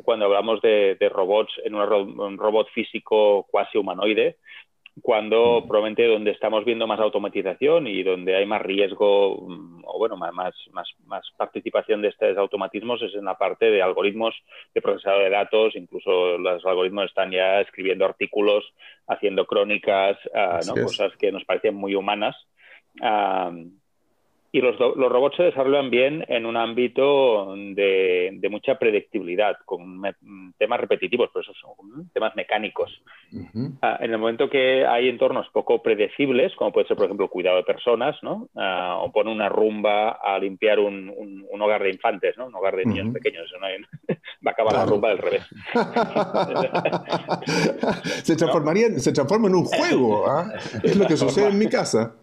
[0.04, 4.38] cuando hablamos de, robots en un robot físico cuasi humanoide,
[5.02, 10.16] cuando probablemente donde estamos viendo más automatización y donde hay más riesgo mm, o bueno
[10.16, 10.32] más,
[10.72, 14.34] más, más participación de estos automatismos es en la parte de algoritmos
[14.74, 15.76] de procesado de datos.
[15.76, 18.64] Incluso los algoritmos están ya escribiendo artículos
[19.06, 22.36] haciendo crónicas ah, cosas que nos parecen muy humanas
[24.54, 30.02] y los, los, robots se desarrollan bien en un ámbito de, mucha predictibilidad, con
[30.58, 32.90] temas repetitivos, por eso son temas mecánicos.
[33.80, 37.30] Ah, en el momento que hay entornos poco predecibles, como puede ser, por ejemplo, el
[37.30, 38.50] cuidado de personas, ¿no?
[38.54, 42.46] Ah, o poner una rumba a limpiar un, un, hogar de infantes, ¿no?
[42.46, 43.50] un hogar de niños pequeños,
[44.44, 45.48] va a acabar la rumba del revés.
[48.22, 50.52] se, transformaría, se transforma en un juego, ¿ah?
[50.82, 52.16] es lo que sucede en mi casa.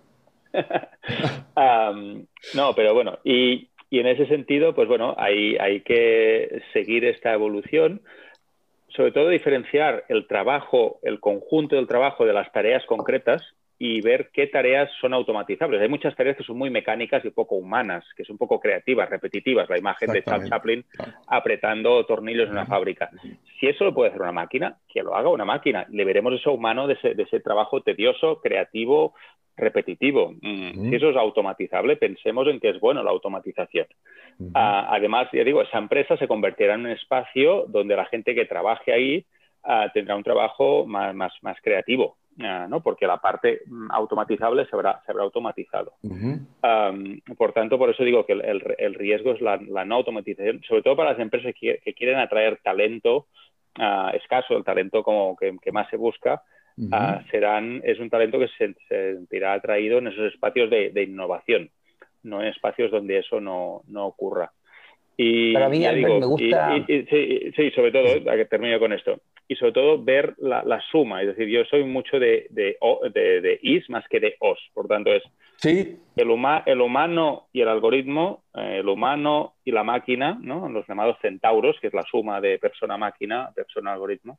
[2.54, 8.02] no, pero bueno, y, en ese sentido, pues bueno, hay, hay que seguir esta evolución,
[8.90, 13.42] sobre todo diferenciar el trabajo, el conjunto del trabajo de las tareas concretas
[13.82, 15.82] y ver qué tareas son automatizables.
[15.82, 19.10] Hay muchas tareas que son muy mecánicas y poco humanas, que son un poco creativas,
[19.10, 19.70] repetitivas.
[19.70, 20.86] La imagen de Charles Chaplin
[21.28, 23.10] apretando tornillos en una fábrica.
[23.60, 25.86] Si eso lo puede hacer una máquina, que lo haga una máquina.
[25.90, 29.14] Le veremos eso humano de ese, de ese trabajo tedioso, creativo,
[29.60, 30.34] repetitivo.
[30.42, 33.88] Mm, si eso es automatizable, pensemos en que es bueno la automatización.
[34.54, 38.46] Ah, además, ya digo, esa empresa se convertirá en un espacio donde la gente que
[38.46, 39.26] trabaje ahí
[39.64, 42.82] ah, tendrá un trabajo más, más, creativo, ah, ¿no?
[42.82, 45.94] porque la parte mm, automatizable se habrá, se habrá automatizado.
[47.38, 51.12] por tanto, por eso digo que el, riesgo es la, no automatización, sobre todo para
[51.12, 53.28] las empresas que, quieren atraer talento
[54.14, 56.42] escaso, el talento como que, que más se busca,
[56.92, 61.70] Ah, serán, es un talento que se, sentirá atraído en esos espacios de, innovación,
[62.24, 64.52] no en espacios donde eso no, no ocurra.
[65.18, 66.76] Y, Para mí, me gusta...
[66.88, 71.24] sí, sobre todo, a que termino con esto, y sobre todo ver la, suma.
[71.24, 74.60] Es decir, yo soy mucho de, de, is más que de os.
[74.76, 75.24] Por tanto, es
[75.58, 75.98] ¿Sí?
[76.16, 76.30] el,
[76.68, 80.70] el humano y el algoritmo, eh, el humano y la máquina, ¿no?
[80.70, 84.38] los llamados centauros, que es la suma de persona-máquina, persona-algoritmo.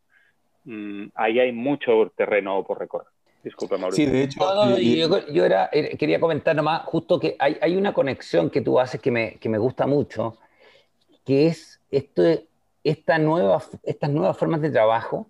[0.65, 3.09] Mm, ahí hay mucho terreno por recorrer.
[3.43, 4.05] Disculpa, Mauricio.
[4.05, 4.39] Sí, de hecho.
[5.33, 9.01] yo, era, eh, quería comentar nomás, justo que hay, hay, una conexión que tú haces
[9.01, 10.37] que me, que me gusta mucho,
[11.27, 12.50] que es esto de
[12.85, 15.29] esta nueva, estas nuevas formas de trabajo,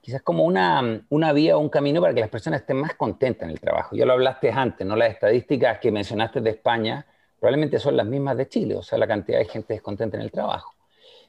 [0.00, 3.44] quizás como una, una vía o un camino para que las personas estén más contentas
[3.44, 3.94] en el trabajo.
[3.94, 4.96] Ya lo hablaste antes, ¿no?
[4.96, 7.06] Las estadísticas que mencionaste de España
[7.38, 10.30] probablemente son las mismas de Chile, o sea, la cantidad de gente descontenta en el
[10.30, 10.74] trabajo.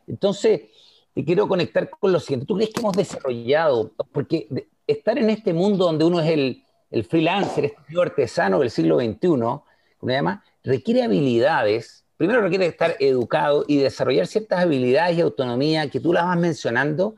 [0.07, 0.61] Entonces,
[1.13, 2.45] te quiero conectar con lo siguiente.
[2.45, 4.47] ¿Tú crees que hemos desarrollado, porque
[4.87, 9.17] estar en este mundo donde uno es el, el freelancer, este artesano del siglo XXI,
[10.01, 15.99] se llama, requiere habilidades primero requiere estar educado y desarrollar ciertas habilidades y autonomía que
[15.99, 17.15] tú las vas mencionando,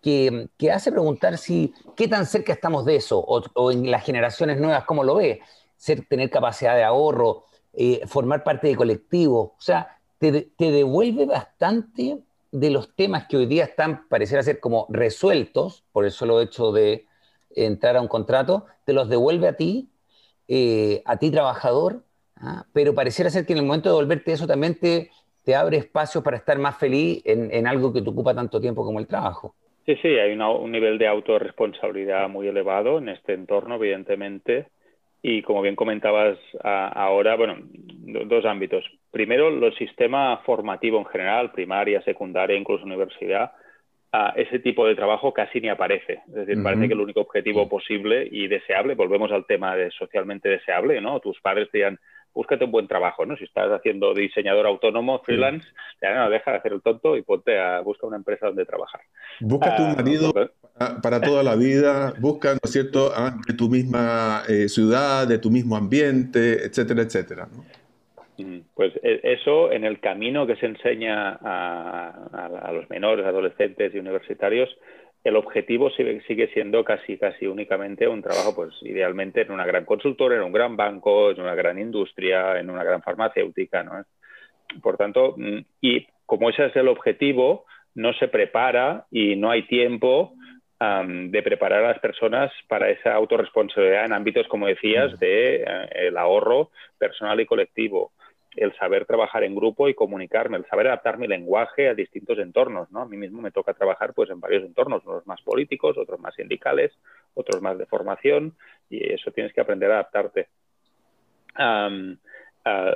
[0.00, 4.58] que, que hace preguntar si qué tan cerca estamos de eso, o, en las generaciones
[4.58, 5.42] nuevas, ¿cómo lo ve?
[5.76, 11.26] Ser, tener capacidad de ahorro, eh, formar parte de colectivo, o sea, te, te, devuelve
[11.26, 16.40] bastante de los temas que hoy día están, pareciera ser como resueltos por el solo
[16.40, 17.04] hecho de
[17.50, 19.90] entrar a un contrato, te los devuelve a ti,
[20.48, 22.04] eh, a ti trabajador,
[22.40, 22.64] ¿ah?
[22.72, 25.10] pero pareciera ser que en el momento de volverte eso también te,
[25.44, 28.84] te abre espacio para estar más feliz en, en, algo que te ocupa tanto tiempo
[28.84, 29.54] como el trabajo.
[29.86, 34.68] Sí, sí, hay un nivel de autorresponsabilidad muy elevado en este entorno, evidentemente.
[35.22, 38.84] Y como bien comentabas ahora, bueno, dos ámbitos.
[39.10, 43.52] Primero, el sistema formativo en general, primaria, secundaria, incluso universidad,
[44.34, 46.20] ese tipo de trabajo casi ni aparece.
[46.28, 50.48] Es decir, parece que el único objetivo posible y deseable, volvemos al tema de socialmente
[50.48, 51.20] deseable, ¿no?
[51.20, 51.98] Tus padres te digan,
[52.34, 53.36] búscate un buen trabajo, ¿no?
[53.36, 55.66] Si estás haciendo diseñador autónomo, freelance,
[56.00, 59.00] ya no, deja de hacer el tonto y ponte a buscar una empresa donde trabajar.
[59.40, 60.32] Búscate un ah, marido
[61.02, 65.38] para, toda la vida, busca, ¿no es cierto?, ah, de tu misma eh, ciudad, de
[65.38, 67.48] tu mismo ambiente, etcétera, etcétera,
[68.38, 72.28] mm, Pues e, eso en el camino que se enseña a,
[72.62, 74.70] a los menores, adolescentes y universitarios
[75.22, 79.84] el objetivo sigue, sigue, siendo casi, casi únicamente un trabajo, pues idealmente en una gran
[79.84, 84.04] consultora, en un gran banco, en una gran industria, en una gran farmacéutica, ¿no?
[84.82, 89.66] Por tanto, mm, y como ese es el objetivo, no se prepara y no hay
[89.66, 90.32] tiempo
[90.80, 96.16] de preparar a las personas para esa autorresponsabilidad en ámbitos, como decías, de eh, el
[96.16, 98.12] ahorro personal y colectivo
[98.56, 102.90] el saber trabajar en grupo y comunicarme, el saber adaptar mi lenguaje a distintos entornos,
[102.90, 103.02] ¿no?
[103.02, 106.34] A mí mismo me toca trabajar pues en varios entornos, unos más políticos, otros más
[106.34, 106.92] sindicales,
[107.34, 108.54] otros más de formación
[108.88, 110.48] y eso tienes que aprender a adaptarte.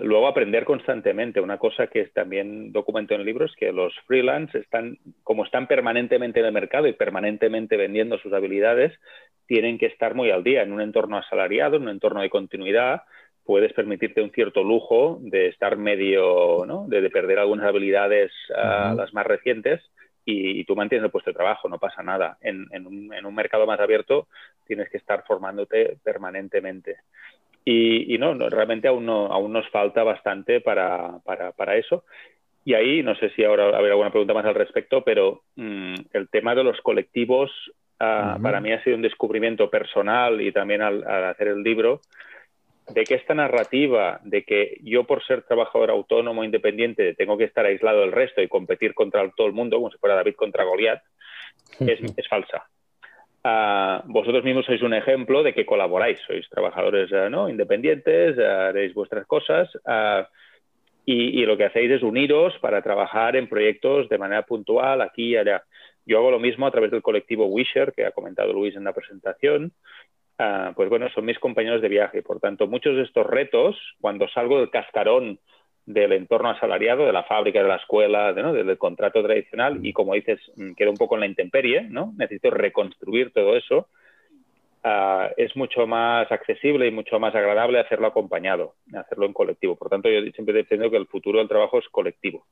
[0.01, 1.41] luego aprender constantemente.
[1.41, 5.69] Una cosa que también documento en el libro es que los freelance están, como están
[5.69, 8.93] permanentemente en el mercado y permanentemente vendiendo sus habilidades,
[9.47, 13.03] tienen que estar muy al día en un entorno asalariado, en un entorno de continuidad,
[13.45, 16.87] puedes permitirte un cierto lujo de estar medio, ¿no?
[16.89, 19.81] de, perder algunas habilidades, uh, las más recientes,
[20.27, 22.39] y, tú mantienes el puesto de trabajo, no pasa nada.
[22.41, 24.29] En, en, un, en, un, mercado más abierto
[24.67, 26.97] tienes que estar formándote permanentemente.
[27.63, 32.05] Y, y no, no, realmente aún, no, aún nos falta bastante para, para, para eso.
[32.65, 36.29] Y ahí, no sé si ahora habrá alguna pregunta más al respecto, pero mmm, el
[36.31, 37.51] tema de los colectivos
[38.01, 38.43] uh, uh -huh.
[38.43, 42.01] para mí ha sido un descubrimiento personal y también al, al hacer el libro
[42.89, 47.65] de que esta narrativa de que yo por ser trabajador autónomo independiente tengo que estar
[47.65, 51.03] aislado del resto y competir contra todo el mundo, como si fuera David contra Goliat,
[51.81, 52.69] es, es falsa.
[53.47, 57.51] Uh, vosotros mismos sois un ejemplo de que colaboráis, sois trabajadores uh, ¿no?
[57.51, 59.69] independientes, uh, haréis vuestras cosas
[61.05, 65.33] y, y, lo que hacéis es uniros para trabajar en proyectos de manera puntual aquí
[65.33, 65.63] y allá.
[66.07, 68.95] Yo hago lo mismo a través del colectivo Wisher, que ha comentado Luis en la
[68.95, 69.73] presentación,
[70.39, 72.23] uh, pues bueno, son mis compañeros de viaje.
[72.23, 75.39] Por tanto, muchos de estos retos, cuando salgo del cascarón
[75.87, 78.53] del entorno asalariado, de la fábrica, de la escuela, de, ¿no?
[78.53, 82.15] del contrato tradicional, y como dices, mm, quedo un poco en la intemperie, ¿no?
[82.17, 83.89] Necesito reconstruir todo eso.
[84.83, 89.77] Uh, es mucho más accesible y mucho más agradable hacerlo acompañado, hacerlo en colectivo.
[89.77, 92.45] Por tanto, yo siempre defiendo que el futuro del trabajo es colectivo.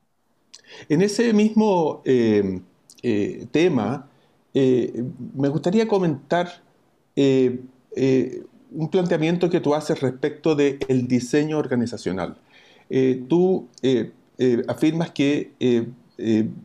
[0.89, 2.61] En ese mismo eh,
[3.03, 4.09] eh, tema,
[4.55, 4.93] eh,
[5.35, 6.47] me gustaría comentar
[7.97, 12.37] eh, un planteamiento que tú haces respecto del el diseño organizacional.
[12.89, 14.13] Eh, tú eh,
[14.67, 15.51] afirmas que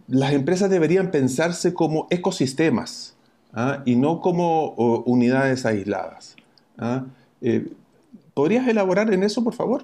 [0.07, 3.17] las empresas deberían pensarse como ecosistemas
[3.53, 3.83] ¿ah?
[3.85, 4.69] y no como
[5.05, 6.37] unidades aisladas.
[6.77, 7.05] ¿ah?
[8.33, 9.83] ¿Podrías elaborar en eso, por favor?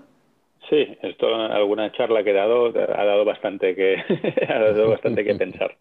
[0.70, 3.98] Sí, esto alguna charla que he dado ha dado bastante que,
[4.48, 5.76] ha dado bastante que pensar.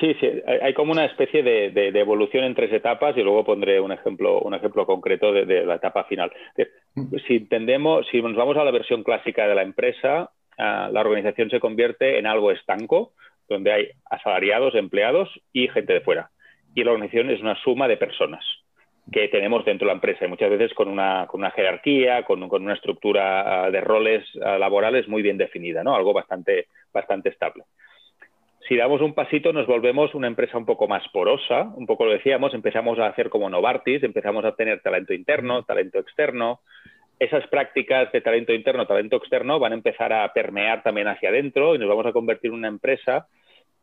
[0.00, 3.90] Sí, sí, hay como una especie de, evolución en tres etapas y luego pondré un
[3.90, 6.30] ejemplo, un ejemplo concreto de, la etapa final.
[7.26, 11.48] Si entendemos, si nos vamos a la versión clásica de la empresa, ah, la organización
[11.48, 13.12] se convierte en algo estanco,
[13.48, 16.30] donde hay asalariados, empleados y gente de fuera.
[16.74, 18.44] Y la organización es una suma de personas
[19.10, 22.46] que tenemos dentro de la empresa y muchas veces con una, con una jerarquía, con,
[22.50, 25.96] con, una estructura ah, de roles ah, laborales muy bien definida, ¿no?
[25.96, 27.64] algo bastante, bastante estable
[28.68, 32.12] si damos un pasito nos volvemos una empresa un poco más porosa, un poco lo
[32.12, 36.60] decíamos, empezamos a hacer como Novartis, empezamos a tener talento interno, talento externo.
[37.18, 41.74] Esas prácticas de talento interno, talento externo van a empezar a permear también hacia adentro
[41.74, 43.26] y nos vamos a convertir en una empresa,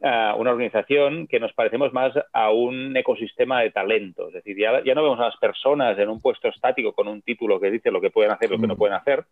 [0.02, 4.28] uh, una organización que nos parecemos más a un ecosistema de talento.
[4.28, 7.24] Es decir, ya, ya, no vemos a las personas en un puesto estático con un
[7.24, 8.78] título que dice lo que pueden hacer y lo que no mm.
[8.78, 9.26] pueden hacer,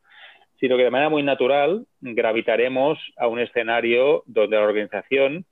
[0.59, 5.45] sino que de manera muy natural gravitaremos a un escenario donde la organización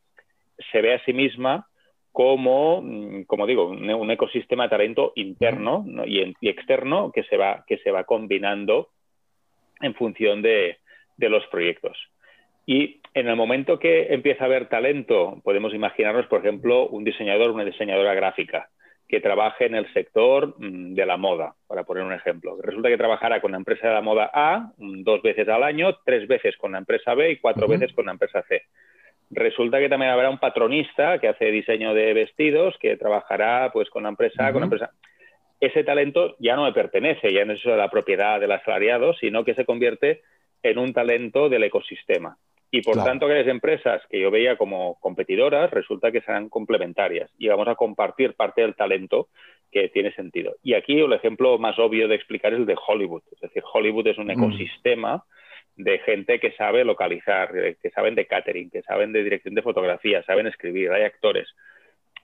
[0.72, 1.68] se ve a sí misma
[2.12, 7.78] como, mm, como digo, un, ecosistema de talento interno y, externo que se, va, que
[7.80, 8.89] se va combinando
[9.82, 10.78] en función de,
[11.18, 11.97] de los proyectos.
[12.66, 17.52] Y en el momento que empieza a haber talento, podemos imaginarnos, por ejemplo, un diseñador,
[17.52, 18.70] una diseñadora gráfica
[19.12, 22.57] que trabaje en el sector mm, de la moda, para poner un ejemplo.
[22.62, 25.97] Resulta que trabajará con la empresa de la moda A mm, dos veces al año,
[26.05, 28.64] tres veces con la empresa B y cuatro veces con la empresa C.
[29.30, 34.03] Resulta que también habrá un patronista que hace diseño de vestidos, que trabajará pues con
[34.03, 34.91] la empresa A, con la empresa.
[35.59, 39.43] Ese talento ya no me pertenece, ya no es de la propiedad del asalariado, sino
[39.43, 40.22] que se convierte
[40.64, 42.38] en un talento del ecosistema.
[42.74, 47.49] Y por tanto, aquellas empresas que yo veía como competidoras, resulta que serán complementarias y
[47.49, 49.28] vamos a compartir parte del talento
[49.69, 50.55] que tiene sentido.
[50.63, 53.24] Y aquí el ejemplo más obvio de explicar es el de Hollywood.
[53.32, 54.32] Es decir, Hollywood es un mm.
[54.32, 55.26] ecosistema
[55.76, 57.51] de gente que sabe localizar,
[57.82, 61.49] que saben de catering, que saben de dirección de fotografía, saben escribir, hay actores.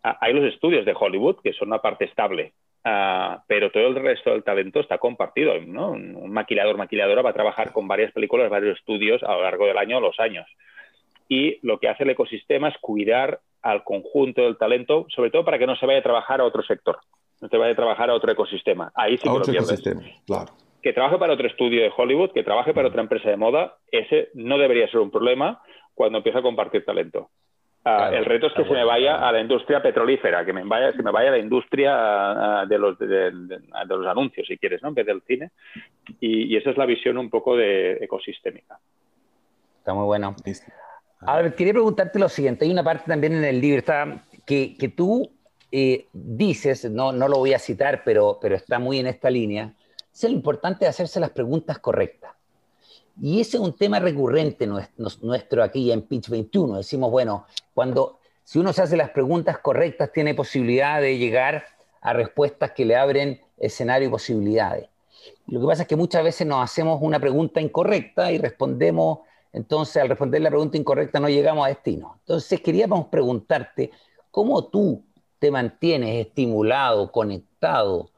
[0.03, 2.53] Ah, hay los estudios de Hollywood, que son una parte estable,
[2.88, 5.59] ah, pero todo el resto del talento está compartido.
[5.59, 5.91] ¿no?
[5.91, 9.77] Un maquilador, maquiladora va a trabajar con varias películas, varios estudios a lo largo del
[9.77, 10.45] año o los años.
[11.29, 15.59] Y lo que hace el ecosistema es cuidar al conjunto del talento, sobre todo para
[15.59, 16.99] que no se vaya a trabajar a otro sector,
[17.41, 18.91] no se vaya a trabajar a otro ecosistema.
[18.95, 22.73] Ahí sí que lo Ecosistema, claro que trabaje para otro estudio de Hollywood, que trabaje
[22.73, 25.61] para otra empresa de moda, ese no debería ser un problema
[25.93, 27.29] cuando empieza a compartir talento.
[27.89, 30.91] Ah, el reto es que se me vaya a la industria petrolífera, que me vaya,
[30.91, 34.89] que me vaya a la industria ah, de los, de, los anuncios, si quieres, ¿no?
[34.89, 35.51] en vez del cine.
[36.19, 38.77] Y, esa es la visión un poco de ecosistémica.
[39.79, 40.35] Está muy bueno.
[41.21, 42.65] A ver, quería preguntarte lo siguiente.
[42.65, 45.31] Hay una parte también en el libro está, que, que tú
[45.71, 49.73] eh, dices, no, no lo voy a citar, pero, pero está muy en esta línea,
[50.13, 52.36] es lo importante de hacerse las preguntas correctas.
[53.20, 56.78] Y ese es un tema recurrente nuestro aquí en Pitch 21.
[56.78, 61.65] Decimos, bueno, cuando si uno se hace las preguntas correctas, tiene posibilidad de llegar
[62.01, 64.88] a respuestas que le abren escenario y posibilidades.
[65.47, 69.20] lo que pasa es que muchas veces nos hacemos una pregunta incorrecta y respondemos,
[69.51, 72.18] entonces al responder la pregunta incorrecta no llegamos a destino.
[72.20, 73.91] Entonces queríamos preguntarte
[74.32, 75.03] cómo tú
[75.39, 78.09] te mantienes estimulado, conectado,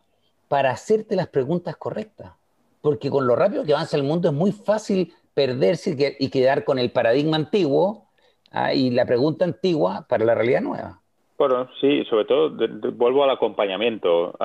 [0.47, 2.34] para hacerte las preguntas correctas.
[2.82, 6.80] Porque con lo rápido que avanza el mundo es muy fácil perderse y quedar con
[6.80, 8.09] el paradigma antiguo
[8.51, 11.01] ah, y la pregunta antigua para la realidad nueva.
[11.39, 12.51] Bueno, sí, sobre todo
[12.95, 14.38] vuelvo al acompañamiento.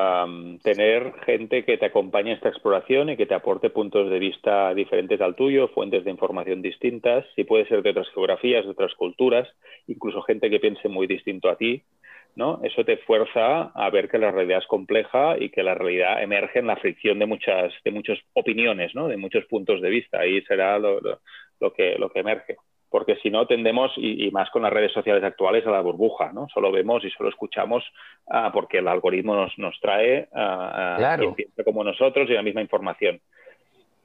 [0.63, 4.73] tener gente que te acompañe en esta exploración y que te aporte puntos de vista
[4.75, 8.95] diferentes al tuyo, fuentes de información distintas, si puede ser de otras geografías, de otras
[8.95, 9.49] culturas,
[9.89, 11.83] incluso gente que piense muy distinto a ti,
[12.37, 12.61] ¿no?
[12.63, 16.59] Eso te fuerza a ver que la realidad es compleja y que la realidad emerge
[16.59, 19.09] en la fricción de muchas, de muchas opiniones, ¿no?
[19.09, 20.21] De muchos puntos de vista.
[20.21, 21.01] Ahí será lo,
[21.75, 22.57] que, lo que emerge.
[22.91, 26.47] Porque si no, tendemos, y, más con las redes sociales actuales, a la burbuja, ¿no?
[26.53, 27.85] Solo vemos y solo escuchamos
[28.29, 32.43] ah, porque el algoritmo nos, nos trae a, ah, quien piensa como nosotros y la
[32.43, 33.21] misma información.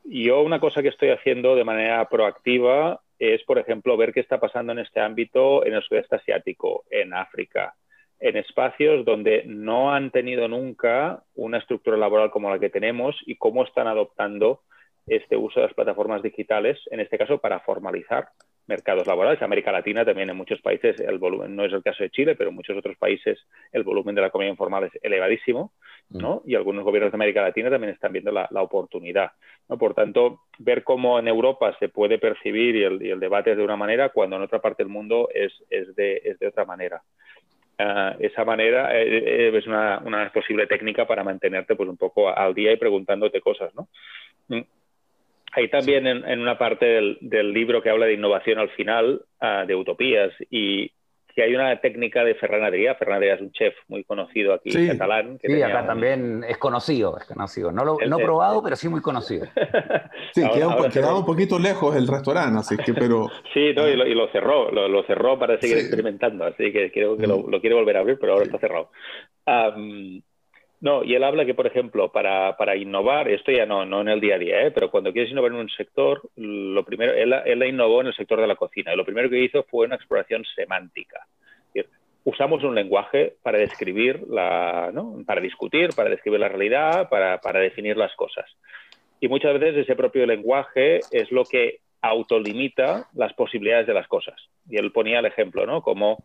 [0.06, 4.40] Yo una cosa que estoy haciendo de manera proactiva es, por ejemplo, ver qué está
[4.40, 7.76] pasando en este ámbito en el sudeste asiático, en África,
[8.20, 13.36] en espacios donde no han tenido nunca una estructura laboral como la que tenemos y
[13.36, 14.62] cómo están adoptando
[15.08, 18.30] este uso de las plataformas digitales, en este caso para formalizar
[18.68, 19.42] mercados laborales.
[19.42, 22.52] América Latina también en muchos países el volumen, no es el caso de Chile, pero
[22.52, 23.40] en muchos otros países
[23.72, 25.74] el volumen de la economía informal es elevadísimo,
[26.10, 26.44] ¿no?
[26.46, 26.50] Mm.
[26.50, 29.32] Y algunos gobiernos de América Latina también están viendo la, oportunidad,
[29.68, 29.78] ¿no?
[29.78, 33.76] Por tanto, ver cómo en Europa se puede percibir y el, debate es de una
[33.76, 37.02] manera, cuando en otra parte del mundo es, es, de, es de otra manera.
[37.80, 42.28] Uh, esa manera eh, eh, es una, una, posible técnica para mantenerte pues un poco
[42.28, 43.88] al día y preguntándote cosas, ¿no?
[44.50, 44.66] Mm.
[45.54, 49.66] Hay también en, una parte del, del, libro que habla de innovación al final, uh,
[49.66, 50.92] de utopías, y
[51.40, 54.76] si hay una técnica de Ferran Adrià, Ferran Adrià es un chef muy conocido aquí,
[54.76, 55.38] en catalán.
[55.40, 57.72] Que sí, acá también es conocido, es conocido.
[57.72, 59.46] No lo he probado, pero sí muy conocido.
[60.34, 60.68] sí, queda,
[61.16, 63.28] un, poquito lejos el restaurante, así que, pero...
[63.54, 67.46] sí, no, y, lo, cerró, lo, cerró para seguir experimentando, así que creo que lo,
[67.62, 68.92] quiere volver a abrir, pero ahora está cerrado.
[70.82, 74.08] No, y él habla que, por ejemplo, para, para innovar, esto ya no, no en
[74.08, 74.72] el día a día, ¿eh?
[74.72, 78.40] pero cuando quieres innovar en un sector, lo primero, él, él innovó en el sector
[78.40, 78.94] de la cocina.
[78.94, 81.28] Y lo primero que hizo fue una exploración semántica.
[82.24, 85.18] usamos un lenguaje para describir, la, ¿no?
[85.26, 88.46] para discutir, para describir la realidad, para, para definir las cosas.
[89.20, 94.36] Y muchas veces ese propio lenguaje es lo que autolimita las posibilidades de las cosas.
[94.70, 95.82] Y él ponía el ejemplo, ¿no?
[95.82, 96.24] Como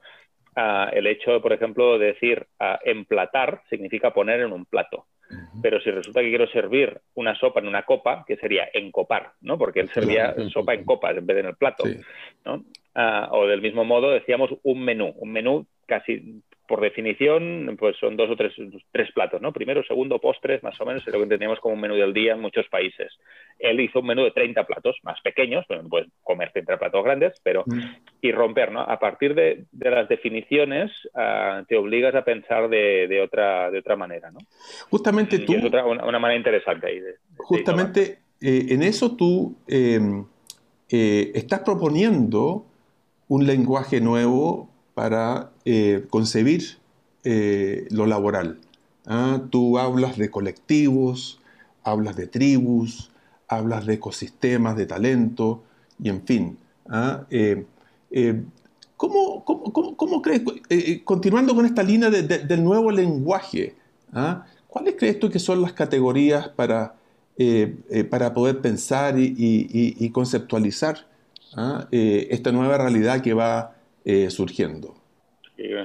[0.57, 2.46] el hecho, por ejemplo, de decir
[2.84, 5.07] emplatar significa poner en un plato.
[5.62, 9.59] Pero si resulta que quiero servir una sopa en una copa, que sería encopar, ¿no?
[9.59, 11.84] Porque él servía sopa en copas en vez de en el plato,
[12.44, 12.64] ¿no?
[12.94, 15.12] Ah, o del mismo modo decíamos un menú.
[15.16, 18.52] Un menú casi por definición, pues son dos o tres,
[18.90, 19.52] tres platos, ¿no?
[19.52, 22.32] Primero, segundo, postres, más o menos, es lo que entendíamos como un menú del día
[22.32, 23.12] en muchos países.
[23.58, 27.04] Él hizo un menú de 30 platos, más pequeños, pero no puedes comer 30 platos
[27.04, 27.64] grandes, pero...
[27.66, 27.80] Mm.
[28.22, 28.80] Y romper, ¿no?
[28.80, 34.30] A partir de, las definiciones, ah, te obligas a pensar de, otra, de otra manera,
[34.30, 34.38] ¿no?
[34.88, 35.52] Justamente tú...
[35.52, 37.00] es otra, una, manera interesante ahí.
[37.36, 40.00] justamente eh, en eso tú eh,
[40.88, 42.66] eh, estás proponiendo
[43.28, 46.78] un lenguaje nuevo para eh, concebir
[47.24, 48.59] eh, lo laboral.
[49.07, 49.42] ¿ah?
[49.51, 51.40] Tú hablas de colectivos,
[51.82, 53.11] hablas de tribus,
[53.49, 55.62] hablas de ecosistemas, de talento,
[56.03, 56.59] y en fin.
[56.88, 57.26] ¿ah?
[57.30, 57.64] Eh,
[58.97, 60.42] ¿cómo, crees,
[61.05, 63.74] continuando con esta línea del nuevo lenguaje,
[64.12, 64.47] ¿ah?
[64.68, 66.95] cuáles crees tú que son las categorías para,
[68.11, 71.07] para poder pensar y conceptualizar
[71.90, 73.74] esta nueva realidad que va
[74.05, 74.94] eh, surgiendo.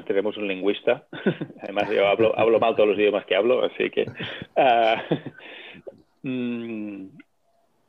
[0.05, 1.07] tenemos un lingüista,
[1.61, 4.05] además yo hablo, hablo, mal todos los idiomas que hablo, así que...
[4.55, 5.03] Ah,
[6.24, 7.05] mm,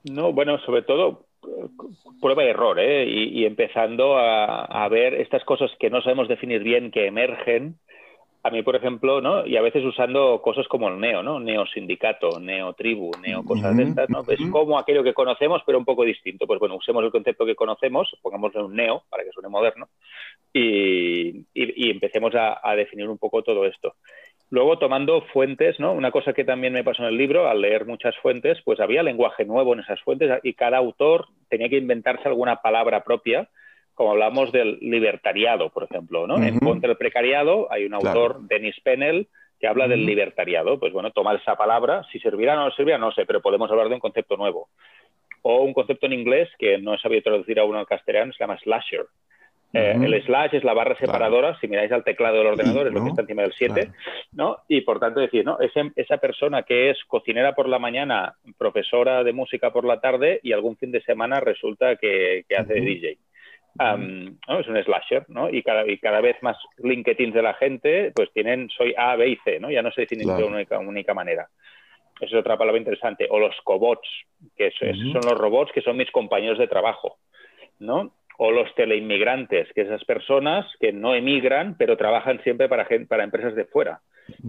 [0.04, 1.26] no, bueno, sobre todo
[2.20, 3.06] prueba y error, ¿eh?
[3.08, 7.76] y, empezando a, a, ver estas cosas que no sabemos definir bien, que emergen,
[8.42, 9.46] a mí, por ejemplo, ¿no?
[9.46, 11.38] Y a veces usando cosas como el neo, ¿no?
[11.40, 14.22] Neo sindicato, neo tribu, neo cosas de estas, ¿no?
[14.26, 16.46] Es como aquello que conocemos, pero un poco distinto.
[16.46, 19.88] Pues bueno, usemos el concepto que conocemos, pongámosle un neo para que suene moderno
[20.52, 23.94] y, empecemos a, definir un poco todo esto.
[24.48, 25.92] Luego, tomando fuentes, ¿no?
[25.92, 29.02] Una cosa que también me pasó en el libro, al leer muchas fuentes, pues había
[29.02, 33.48] lenguaje nuevo en esas fuentes y cada autor tenía que inventarse alguna palabra propia
[34.00, 36.42] como hablamos del libertariado, por ejemplo, ¿no?
[36.42, 39.28] En contra del precariado hay un autor, Dennis Pennell,
[39.60, 40.80] que habla del libertariado.
[40.80, 43.90] Pues bueno, tomar esa palabra, si servirá o no servirá, no sé, pero podemos hablar
[43.90, 44.70] de un concepto nuevo.
[45.42, 48.58] O un concepto en inglés que no he sabido traducir aún al castellano, se llama
[48.60, 49.04] slasher.
[49.74, 53.02] Eh, el slash es la barra separadora, si miráis al teclado del ordenador, es lo
[53.02, 53.90] que está encima del 7,
[54.32, 54.60] ¿no?
[54.66, 55.58] Y por tanto decir, ¿no?
[55.60, 60.52] esa persona que es cocinera por la mañana, profesora de música por la tarde y
[60.52, 63.18] algún fin de semana resulta que, hace de DJ.
[63.78, 65.48] Es un slasher, ¿no?
[65.48, 69.28] Y cada, y cada vez más LinkedIn de la gente, pues tienen, soy A, B
[69.28, 69.70] y C, ¿no?
[69.70, 71.48] Ya no se definen de una única, manera.
[72.20, 73.26] Esa es otra palabra interesante.
[73.30, 74.08] O los cobots,
[74.56, 77.18] que son los robots que son mis compañeros de trabajo,
[77.78, 78.12] ¿no?
[78.38, 83.54] O los teleinmigrantes, que esas personas que no emigran, pero trabajan siempre para, para empresas
[83.54, 84.00] de fuera,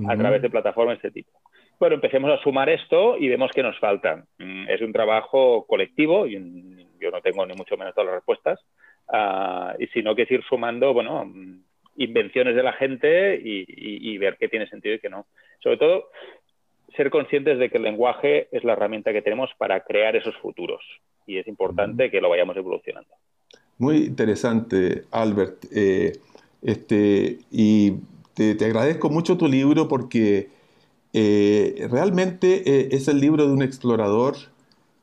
[0.07, 1.39] a través de plataformas de este tipo.
[1.79, 4.25] Bueno, empecemos a sumar esto y vemos que nos faltan.
[4.37, 6.33] Mm, es un trabajo colectivo, y
[6.99, 8.59] yo no tengo ni mucho menos todas las respuestas,
[9.09, 11.25] uh, y sino que es ir sumando, bueno,
[11.95, 15.25] invenciones de la gente y, ver qué tiene sentido y qué no.
[15.61, 16.09] Sobre todo,
[16.95, 20.81] ser conscientes de que el lenguaje es la herramienta que tenemos para crear esos futuros
[21.25, 23.09] y es importante que lo vayamos evolucionando.
[23.77, 25.65] Muy interesante, Albert.
[25.73, 26.13] Eh,
[26.61, 27.93] este, y
[28.33, 30.49] te, agradezco mucho tu libro porque
[31.13, 34.35] eh, realmente eh, es el libro de un explorador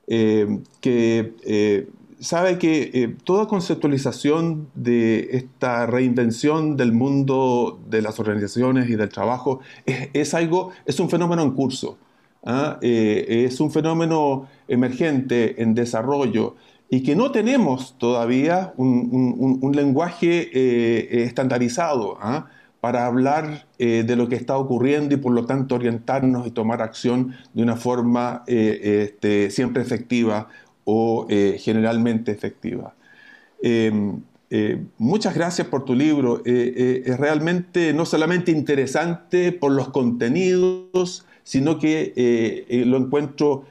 [0.07, 1.87] que
[2.21, 9.09] sabe que eh, toda conceptualización de esta reinvención del mundo de las organizaciones y del
[9.09, 11.99] trabajo es, algo, es un fenómeno en curso,
[12.45, 12.79] ¿ah?
[12.83, 16.57] eh, es un fenómeno emergente en desarrollo
[16.91, 22.47] y que no tenemos todavía un, lenguaje eh, estandarizado ¿ah?
[22.81, 27.35] para hablar de lo que está ocurriendo y por lo tanto orientarnos y tomar acción
[27.53, 30.49] de una forma este, siempre efectiva
[30.91, 32.95] o eh, generalmente efectiva.
[33.63, 36.41] Em, eh, muchas gracias por tu libro.
[36.47, 43.65] Eh, es realmente no solamente interesante por los contenidos, sino que lo encuentro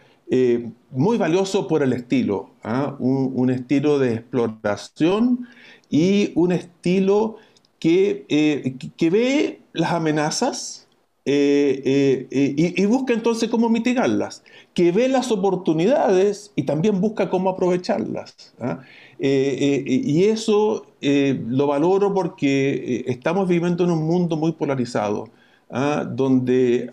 [0.91, 2.95] muy valioso por el estilo, ¿ah?
[2.99, 5.47] un, estilo de exploración
[5.89, 7.38] y un estilo
[7.80, 10.88] que, que ve las amenazas,
[11.26, 14.43] y, busca entonces cómo mitigarlas,
[14.78, 18.36] que ve las oportunidades y también busca cómo aprovecharlas.
[18.62, 18.82] ¿ah?
[19.18, 25.30] y eso lo valoro porque estamos viviendo en un mundo muy polarizado,
[25.72, 26.06] ¿ah?
[26.08, 26.92] donde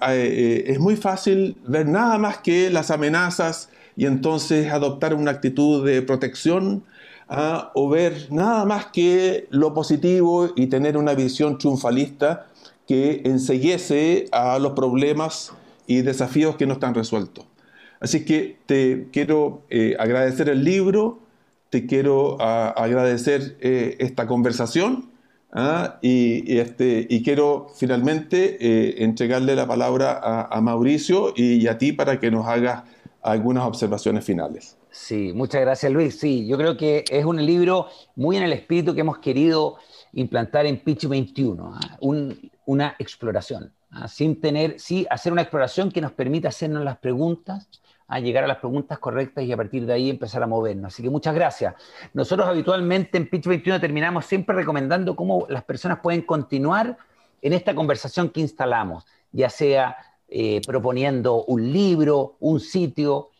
[0.66, 3.68] es muy fácil ver nada más que las amenazas
[3.98, 6.84] y entonces adoptar una actitud de protección.
[7.28, 7.70] ¿ah?
[7.74, 12.46] o ver nada más que lo positivo y tener una visión triunfalista
[12.88, 15.52] que enseguece a los problemas
[15.86, 17.44] y desafíos que no están resueltos.
[18.04, 21.20] Así que te quiero eh, agradecer el libro,
[21.70, 25.10] te quiero agradecer eh, esta conversación
[25.54, 26.00] ¿ah?
[26.02, 32.20] y, este, y quiero finalmente eh, entregarle la palabra a, Mauricio y, a ti para
[32.20, 32.82] que nos hagas
[33.22, 34.76] algunas observaciones finales.
[34.90, 36.20] Sí, muchas gracias Luis.
[36.20, 37.86] Sí, yo creo que es un libro
[38.16, 39.76] muy en el espíritu que hemos querido
[40.12, 41.98] implantar en Pitch 21, ¿ah?
[42.66, 44.08] una exploración, ¿ah?
[44.08, 47.70] sin tener, sí, hacer una exploración que nos permita hacernos las preguntas,
[48.06, 48.20] a ¿ah?
[48.20, 50.92] llegar a las preguntas correctas y a partir de ahí empezar a movernos.
[50.92, 51.74] Así que muchas gracias.
[52.12, 56.98] Nosotros habitualmente en Pitch 21 terminamos siempre recomendando cómo las personas pueden continuar
[57.40, 59.96] en esta conversación que instalamos, ya sea
[60.28, 63.30] eh, proponiendo un libro, un sitio,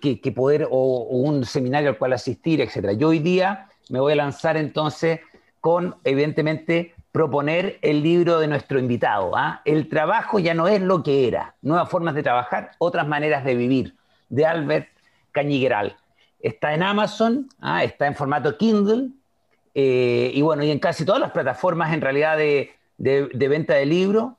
[0.00, 2.96] que, que, poder, o, o, un seminario al cual asistir, etc.
[2.98, 5.20] Yo hoy día me voy a lanzar entonces
[5.60, 9.36] con, evidentemente, proponer el libro de nuestro invitado.
[9.36, 9.62] ¿ah?
[9.64, 11.54] El trabajo ya no es lo que era.
[11.62, 13.94] Nuevas formas de trabajar, otras maneras de vivir,
[14.30, 14.88] de Albert
[15.30, 15.96] Cañigueral.
[16.40, 17.84] Está en Amazon, ¿ah?
[17.84, 19.10] está en formato Kindle,
[19.76, 24.32] eh, y bueno, y en casi todas las plataformas en realidad de, venta de libros.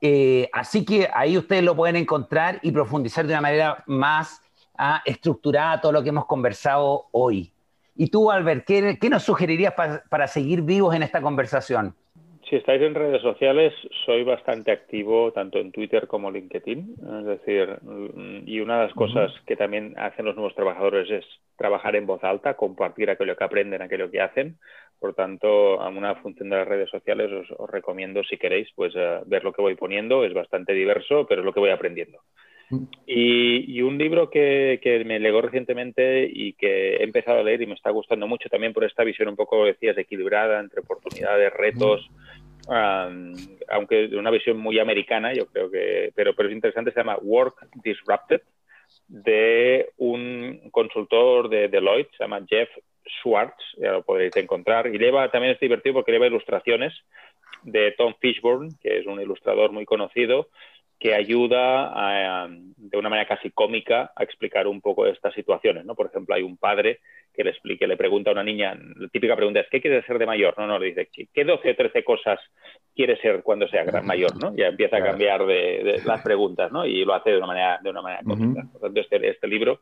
[0.00, 4.40] Eh, así que ahí ustedes lo pueden encontrar y profundizar de una manera más
[4.78, 5.02] ¿ah?
[5.04, 7.52] estructurada todo lo que hemos conversado hoy.
[7.96, 11.94] Y tú, Albert, ¿qué, nos sugerirías para seguir vivos en esta conversación?
[12.48, 13.74] Si estáis en redes sociales,
[14.04, 16.94] soy bastante activo tanto en Twitter como LinkedIn.
[17.20, 17.76] Es decir,
[18.46, 21.24] y una de las cosas que también hacen los nuevos trabajadores es
[21.56, 24.58] trabajar en voz alta, compartir aquello que aprenden, aquello que hacen.
[25.00, 29.20] Por tanto, a una función de las redes sociales os, recomiendo, si queréis, pues eh,
[29.26, 30.24] ver lo que voy poniendo.
[30.24, 32.20] Es bastante diverso, pero es lo que voy aprendiendo.
[33.06, 37.74] Y, un libro que, me legó recientemente y que he empezado a leer y me
[37.74, 42.08] está gustando mucho también por esta visión un poco, decías, equilibrada entre oportunidades, retos,
[42.68, 47.18] aunque de una visión muy americana, yo creo que, pero, pero es interesante, se llama
[47.18, 48.40] Work Disrupted,
[49.08, 52.68] de un consultor de Deloitte, se llama Jeff
[53.20, 56.92] Schwartz, ya lo podréis encontrar, y lleva, también es divertido porque lleva ilustraciones
[57.62, 60.48] de Tom Fishburne, que es un ilustrador muy conocido,
[60.98, 65.94] que ayuda de una manera casi cómica a explicar un poco estas situaciones, ¿no?
[65.94, 67.00] Por ejemplo, hay un padre
[67.34, 70.18] que le explique, le pregunta a una niña, la típica pregunta es, ¿qué quieres ser
[70.18, 70.54] de mayor?
[70.56, 72.40] No, no, le dice, ¿qué 12 o 13 cosas
[72.94, 74.42] quieres ser cuando sea gran mayor?
[74.42, 74.56] ¿no?
[74.56, 76.86] Ya empieza a cambiar de, las preguntas, ¿no?
[76.86, 78.66] Y lo hace de una manera, de una manera cómica.
[78.72, 79.80] Por tanto, este, este libro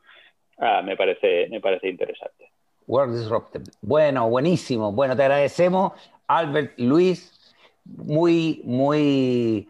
[0.59, 2.51] ah, me, parece, me parece interesante.
[2.89, 3.63] World Disrupted.
[3.81, 4.91] Bueno, buenísimo.
[4.91, 5.93] Bueno, te agradecemos,
[6.27, 7.55] Albert, Luis,
[7.85, 9.69] muy, muy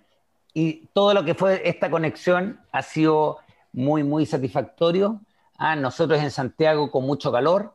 [0.55, 3.39] y todo lo que fue esta conexión ha sido
[3.73, 5.21] muy, muy satisfactorio.
[5.59, 7.75] Ah, nosotros en Santiago con mucho calor,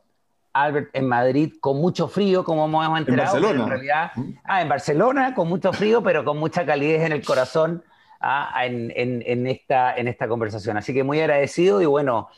[0.53, 3.35] Albert en Madrid con mucho frío, como hemos enterado.
[3.35, 3.63] En Barcelona.
[3.63, 4.11] En realidad,
[4.45, 7.83] ah, en Barcelona con mucho frío, pero con mucha calidez en el corazón
[8.21, 10.77] ah, en, en, esta, en esta conversación.
[10.77, 12.29] Así que muy agradecido y bueno,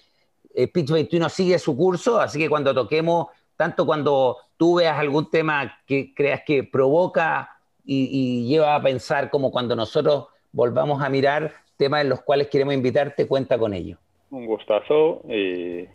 [0.56, 5.30] eh, Pitch 21 sigue su curso, así que cuando toquemos, tanto cuando tú veas algún
[5.30, 7.51] tema que creas que provoca
[7.86, 12.74] y, lleva a pensar como cuando nosotros volvamos a mirar temas en los cuales queremos
[12.74, 13.98] invitarte, cuenta con ello.
[14.30, 15.88] Un gustazo y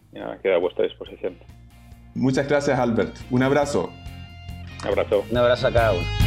[0.43, 1.39] queda a vuestra disposición.
[2.14, 3.16] Muchas gracias, Albert.
[3.30, 3.91] Un abrazo.
[4.82, 5.24] Un abrazo.
[5.30, 6.26] Un abrazo a cada uno.